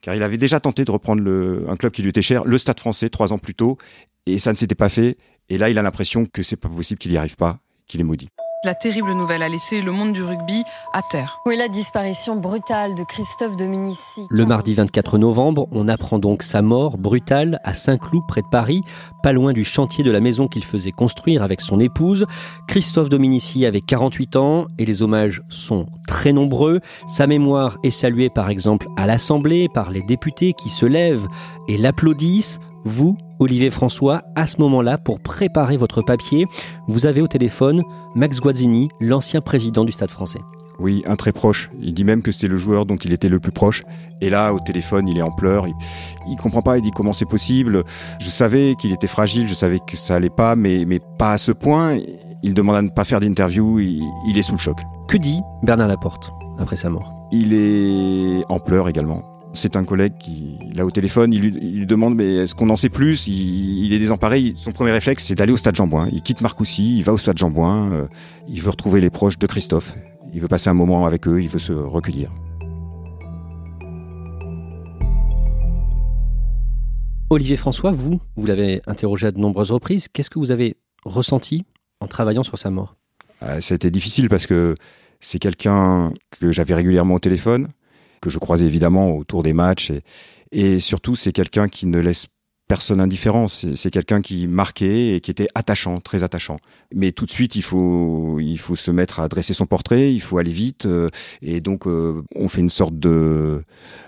Car 0.00 0.14
il 0.14 0.22
avait 0.22 0.38
déjà 0.38 0.60
tenté 0.60 0.84
de 0.84 0.90
reprendre 0.90 1.22
le, 1.22 1.64
un 1.68 1.76
club 1.76 1.92
qui 1.92 2.02
lui 2.02 2.10
était 2.10 2.22
cher, 2.22 2.44
le 2.44 2.58
Stade 2.58 2.80
français, 2.80 3.10
trois 3.10 3.32
ans 3.32 3.38
plus 3.38 3.54
tôt, 3.54 3.78
et 4.26 4.38
ça 4.38 4.52
ne 4.52 4.56
s'était 4.56 4.74
pas 4.74 4.88
fait. 4.88 5.16
Et 5.48 5.58
là, 5.58 5.68
il 5.68 5.78
a 5.78 5.82
l'impression 5.82 6.26
que 6.26 6.42
c'est 6.42 6.56
pas 6.56 6.68
possible 6.68 6.98
qu'il 6.98 7.10
n'y 7.10 7.18
arrive 7.18 7.36
pas, 7.36 7.58
qu'il 7.86 8.00
est 8.00 8.04
maudit. 8.04 8.28
La 8.62 8.74
terrible 8.74 9.14
nouvelle 9.14 9.42
a 9.42 9.48
laissé 9.48 9.80
le 9.80 9.90
monde 9.90 10.12
du 10.12 10.22
rugby 10.22 10.64
à 10.92 11.00
terre. 11.00 11.40
Oui, 11.46 11.56
la 11.56 11.68
disparition 11.68 12.36
brutale 12.36 12.94
de 12.94 13.04
Christophe 13.04 13.56
Dominici. 13.56 14.26
Le 14.28 14.44
mardi 14.44 14.74
24 14.74 15.16
novembre, 15.16 15.66
on 15.72 15.88
apprend 15.88 16.18
donc 16.18 16.42
sa 16.42 16.60
mort 16.60 16.98
brutale 16.98 17.58
à 17.64 17.72
Saint-Cloud, 17.72 18.24
près 18.28 18.42
de 18.42 18.48
Paris, 18.50 18.82
pas 19.22 19.32
loin 19.32 19.54
du 19.54 19.64
chantier 19.64 20.04
de 20.04 20.10
la 20.10 20.20
maison 20.20 20.46
qu'il 20.46 20.62
faisait 20.62 20.92
construire 20.92 21.42
avec 21.42 21.62
son 21.62 21.80
épouse. 21.80 22.26
Christophe 22.68 23.08
Dominici 23.08 23.64
avait 23.64 23.80
48 23.80 24.36
ans 24.36 24.66
et 24.76 24.84
les 24.84 25.00
hommages 25.00 25.40
sont 25.48 25.86
très 26.06 26.34
nombreux. 26.34 26.80
Sa 27.06 27.26
mémoire 27.26 27.78
est 27.82 27.88
saluée 27.88 28.28
par 28.28 28.50
exemple 28.50 28.88
à 28.98 29.06
l'Assemblée 29.06 29.70
par 29.72 29.90
les 29.90 30.02
députés 30.02 30.52
qui 30.52 30.68
se 30.68 30.84
lèvent 30.84 31.28
et 31.66 31.78
l'applaudissent. 31.78 32.60
Vous, 32.84 33.16
Olivier 33.40 33.70
François, 33.70 34.22
à 34.36 34.46
ce 34.46 34.60
moment-là, 34.60 34.98
pour 34.98 35.18
préparer 35.18 35.78
votre 35.78 36.02
papier, 36.02 36.46
vous 36.88 37.06
avez 37.06 37.22
au 37.22 37.26
téléphone 37.26 37.82
Max 38.14 38.38
Guazzini, 38.38 38.90
l'ancien 39.00 39.40
président 39.40 39.86
du 39.86 39.92
Stade 39.92 40.10
français. 40.10 40.40
Oui, 40.78 41.02
un 41.06 41.16
très 41.16 41.32
proche. 41.32 41.70
Il 41.80 41.94
dit 41.94 42.04
même 42.04 42.22
que 42.22 42.32
c'était 42.32 42.48
le 42.48 42.58
joueur 42.58 42.84
dont 42.84 42.96
il 42.96 43.14
était 43.14 43.30
le 43.30 43.40
plus 43.40 43.50
proche. 43.50 43.82
Et 44.20 44.28
là, 44.28 44.52
au 44.52 44.60
téléphone, 44.60 45.08
il 45.08 45.16
est 45.16 45.22
en 45.22 45.30
pleurs. 45.30 45.66
Il, 45.66 45.74
il 46.28 46.36
comprend 46.36 46.60
pas. 46.60 46.76
Il 46.76 46.82
dit 46.82 46.90
comment 46.90 47.14
c'est 47.14 47.24
possible. 47.24 47.84
Je 48.18 48.28
savais 48.28 48.74
qu'il 48.78 48.92
était 48.92 49.06
fragile. 49.06 49.48
Je 49.48 49.54
savais 49.54 49.78
que 49.78 49.96
ça 49.96 50.16
allait 50.16 50.30
pas, 50.30 50.54
mais, 50.54 50.84
mais 50.86 51.00
pas 51.18 51.32
à 51.32 51.38
ce 51.38 51.52
point. 51.52 51.98
Il 52.42 52.54
demande 52.54 52.76
à 52.76 52.82
ne 52.82 52.88
pas 52.88 53.04
faire 53.04 53.20
d'interview. 53.20 53.78
Il, 53.78 54.02
il 54.26 54.38
est 54.38 54.42
sous 54.42 54.52
le 54.52 54.58
choc. 54.58 54.78
Que 55.08 55.16
dit 55.16 55.40
Bernard 55.62 55.88
Laporte 55.88 56.30
après 56.58 56.76
sa 56.76 56.90
mort? 56.90 57.12
Il 57.32 57.52
est 57.52 58.42
en 58.50 58.58
pleurs 58.58 58.88
également. 58.88 59.22
C'est 59.52 59.76
un 59.76 59.84
collègue 59.84 60.12
qui, 60.18 60.58
là 60.74 60.86
au 60.86 60.90
téléphone, 60.92 61.32
il 61.32 61.40
lui, 61.40 61.86
demande 61.86 62.14
mais 62.14 62.36
est-ce 62.36 62.54
qu'on 62.54 62.70
en 62.70 62.76
sait 62.76 62.88
plus? 62.88 63.26
Il, 63.26 63.92
est 63.92 63.98
désemparé. 63.98 64.52
Son 64.54 64.70
premier 64.70 64.92
réflexe, 64.92 65.24
c'est 65.24 65.34
d'aller 65.34 65.52
au 65.52 65.56
stade 65.56 65.74
Jean-Bouin. 65.74 66.08
Il 66.12 66.22
quitte 66.22 66.40
Marcoussis, 66.40 66.96
il 66.98 67.02
va 67.02 67.12
au 67.12 67.16
stade 67.16 67.36
Jean-Bouin. 67.36 67.92
Euh, 67.92 68.06
il 68.48 68.62
veut 68.62 68.70
retrouver 68.70 69.00
les 69.00 69.10
proches 69.10 69.38
de 69.38 69.46
Christophe. 69.46 69.94
Il 70.32 70.40
veut 70.40 70.48
passer 70.48 70.70
un 70.70 70.74
moment 70.74 71.04
avec 71.04 71.26
eux. 71.26 71.42
Il 71.42 71.48
veut 71.48 71.58
se 71.58 71.72
recueillir. 71.72 72.30
Olivier 77.28 77.56
François, 77.56 77.90
vous, 77.90 78.20
vous 78.36 78.46
l'avez 78.46 78.82
interrogé 78.86 79.26
à 79.26 79.32
de 79.32 79.38
nombreuses 79.38 79.72
reprises. 79.72 80.06
Qu'est-ce 80.08 80.30
que 80.30 80.38
vous 80.38 80.52
avez 80.52 80.76
ressenti 81.04 81.64
en 82.00 82.06
travaillant 82.06 82.44
sur 82.44 82.56
sa 82.56 82.70
mort? 82.70 82.96
Euh, 83.42 83.60
Ça 83.60 83.74
a 83.74 83.76
été 83.76 83.90
difficile 83.90 84.28
parce 84.28 84.46
que 84.46 84.76
c'est 85.18 85.40
quelqu'un 85.40 86.12
que 86.30 86.52
j'avais 86.52 86.74
régulièrement 86.74 87.14
au 87.16 87.20
téléphone 87.20 87.68
que 88.20 88.30
je 88.30 88.38
croisais 88.38 88.66
évidemment 88.66 89.16
autour 89.16 89.42
des 89.42 89.52
matchs. 89.52 89.90
Et, 89.90 90.02
et 90.52 90.80
surtout, 90.80 91.14
c'est 91.14 91.32
quelqu'un 91.32 91.68
qui 91.68 91.86
ne 91.86 91.98
laisse 91.98 92.26
personne 92.70 93.00
indifférent. 93.00 93.48
C'est 93.48 93.90
quelqu'un 93.90 94.22
qui 94.22 94.46
marquait 94.46 95.16
et 95.16 95.20
qui 95.20 95.32
était 95.32 95.48
attachant, 95.56 95.98
très 95.98 96.22
attachant. 96.22 96.58
Mais 96.94 97.10
tout 97.10 97.26
de 97.26 97.30
suite, 97.30 97.56
il 97.56 97.62
faut, 97.62 98.38
il 98.38 98.58
faut 98.58 98.76
se 98.76 98.92
mettre 98.92 99.18
à 99.18 99.26
dresser 99.26 99.54
son 99.54 99.66
portrait, 99.66 100.12
il 100.12 100.20
faut 100.20 100.38
aller 100.38 100.52
vite. 100.52 100.86
Euh, 100.86 101.10
et 101.42 101.60
donc, 101.60 101.88
euh, 101.88 102.22
on 102.36 102.46
fait 102.46 102.60
une 102.60 102.70
sorte 102.70 102.96
de, 102.96 103.64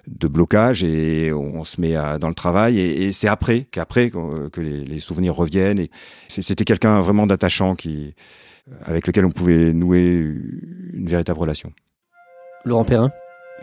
de 0.06 0.28
blocage 0.28 0.84
et 0.84 1.32
on 1.32 1.64
se 1.64 1.80
met 1.80 1.96
à, 1.96 2.20
dans 2.20 2.28
le 2.28 2.36
travail. 2.36 2.78
Et, 2.78 3.10
c'est 3.10 3.26
après, 3.26 3.66
qu'après, 3.68 4.10
que 4.10 4.60
les, 4.60 5.00
souvenirs 5.00 5.34
reviennent. 5.34 5.88
C'était 6.28 6.64
quelqu'un 6.64 7.00
vraiment 7.00 7.26
d'attachant 7.26 7.74
qui, 7.74 8.14
avec 8.84 9.08
lequel 9.08 9.24
on 9.24 9.32
pouvait 9.32 9.72
nouer 9.72 10.04
une 10.92 11.08
véritable 11.08 11.40
relation. 11.40 11.72
Laurent 12.64 12.84
Perrin? 12.84 13.10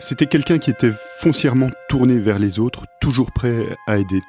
C'était 0.00 0.26
quelqu'un 0.26 0.58
qui 0.58 0.70
était 0.70 0.92
foncièrement 1.18 1.70
tourné 1.88 2.18
vers 2.18 2.38
les 2.38 2.58
autres, 2.58 2.86
toujours 3.00 3.30
prêt 3.32 3.66
à 3.86 3.98
aider. 3.98 4.22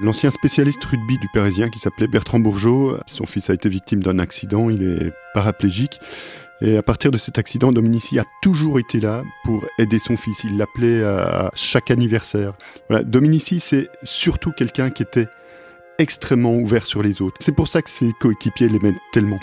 L'ancien 0.00 0.30
spécialiste 0.30 0.82
rugby 0.84 1.18
du 1.18 1.28
Parisien 1.32 1.68
qui 1.68 1.78
s'appelait 1.78 2.06
Bertrand 2.06 2.40
Bourgeot, 2.40 2.98
son 3.06 3.26
fils 3.26 3.50
a 3.50 3.54
été 3.54 3.68
victime 3.68 4.02
d'un 4.02 4.18
accident, 4.18 4.70
il 4.70 4.82
est 4.82 5.12
paraplégique. 5.34 6.00
Et 6.62 6.76
à 6.76 6.82
partir 6.82 7.10
de 7.10 7.18
cet 7.18 7.38
accident, 7.38 7.72
Dominici 7.72 8.18
a 8.18 8.24
toujours 8.42 8.78
été 8.78 9.00
là 9.00 9.22
pour 9.44 9.64
aider 9.78 9.98
son 9.98 10.16
fils. 10.16 10.44
Il 10.44 10.58
l'appelait 10.58 11.02
à 11.02 11.50
chaque 11.54 11.90
anniversaire. 11.90 12.52
Voilà. 12.88 13.02
Dominici, 13.02 13.60
c'est 13.60 13.88
surtout 14.02 14.52
quelqu'un 14.52 14.90
qui 14.90 15.02
était 15.02 15.28
extrêmement 15.98 16.54
ouvert 16.54 16.84
sur 16.84 17.02
les 17.02 17.22
autres. 17.22 17.36
C'est 17.40 17.54
pour 17.54 17.68
ça 17.68 17.80
que 17.82 17.90
ses 17.90 18.12
coéquipiers 18.20 18.68
l'aimaient 18.68 18.96
tellement. 19.12 19.40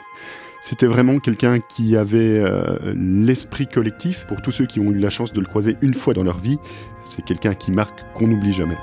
C'était 0.62 0.88
vraiment 0.88 1.20
quelqu'un 1.20 1.60
qui 1.60 1.96
avait 1.96 2.40
euh, 2.40 2.94
l'esprit 2.96 3.68
collectif. 3.68 4.26
Pour 4.28 4.42
tous 4.42 4.52
ceux 4.52 4.66
qui 4.66 4.80
ont 4.80 4.92
eu 4.92 4.98
la 4.98 5.10
chance 5.10 5.32
de 5.32 5.40
le 5.40 5.46
croiser 5.46 5.78
une 5.82 5.94
fois 5.94 6.14
dans 6.14 6.24
leur 6.24 6.40
vie, 6.40 6.58
c'est 7.04 7.24
quelqu'un 7.24 7.54
qui 7.54 7.72
marque 7.72 8.02
qu'on 8.14 8.28
n'oublie 8.28 8.54
jamais. 8.54 8.78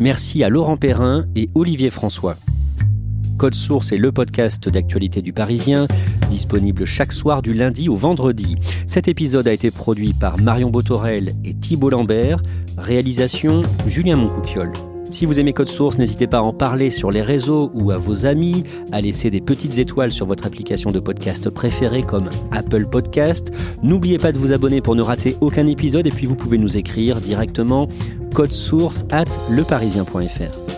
Merci 0.00 0.44
à 0.44 0.48
Laurent 0.48 0.76
Perrin 0.76 1.26
et 1.34 1.50
Olivier 1.54 1.90
François. 1.90 2.36
Code 3.36 3.54
Source 3.54 3.92
est 3.92 3.98
le 3.98 4.10
podcast 4.10 4.68
d'actualité 4.68 5.22
du 5.22 5.32
Parisien, 5.32 5.86
disponible 6.28 6.84
chaque 6.84 7.12
soir 7.12 7.42
du 7.42 7.54
lundi 7.54 7.88
au 7.88 7.94
vendredi. 7.94 8.56
Cet 8.86 9.06
épisode 9.06 9.46
a 9.46 9.52
été 9.52 9.70
produit 9.70 10.12
par 10.12 10.40
Marion 10.40 10.70
Botorel 10.70 11.32
et 11.44 11.54
Thibault 11.54 11.90
Lambert, 11.90 12.42
réalisation 12.76 13.62
Julien 13.86 14.16
Moncouquiole. 14.16 14.72
Si 15.10 15.26
vous 15.26 15.40
aimez 15.40 15.52
Code 15.52 15.68
Source, 15.68 15.98
n'hésitez 15.98 16.26
pas 16.26 16.38
à 16.38 16.42
en 16.42 16.52
parler 16.52 16.90
sur 16.90 17.10
les 17.10 17.22
réseaux 17.22 17.70
ou 17.74 17.90
à 17.90 17.96
vos 17.96 18.26
amis, 18.26 18.64
à 18.92 19.00
laisser 19.00 19.30
des 19.30 19.40
petites 19.40 19.78
étoiles 19.78 20.12
sur 20.12 20.26
votre 20.26 20.46
application 20.46 20.90
de 20.90 21.00
podcast 21.00 21.50
préférée 21.50 22.02
comme 22.02 22.28
Apple 22.52 22.86
Podcast. 22.86 23.52
N'oubliez 23.82 24.18
pas 24.18 24.32
de 24.32 24.38
vous 24.38 24.52
abonner 24.52 24.80
pour 24.80 24.94
ne 24.94 25.02
rater 25.02 25.36
aucun 25.40 25.66
épisode 25.66 26.06
et 26.06 26.10
puis 26.10 26.26
vous 26.26 26.36
pouvez 26.36 26.58
nous 26.58 26.76
écrire 26.76 27.20
directement 27.20 27.88
code 28.34 28.52
source 28.52 29.04
at 29.10 29.24
leparisien.fr. 29.50 30.77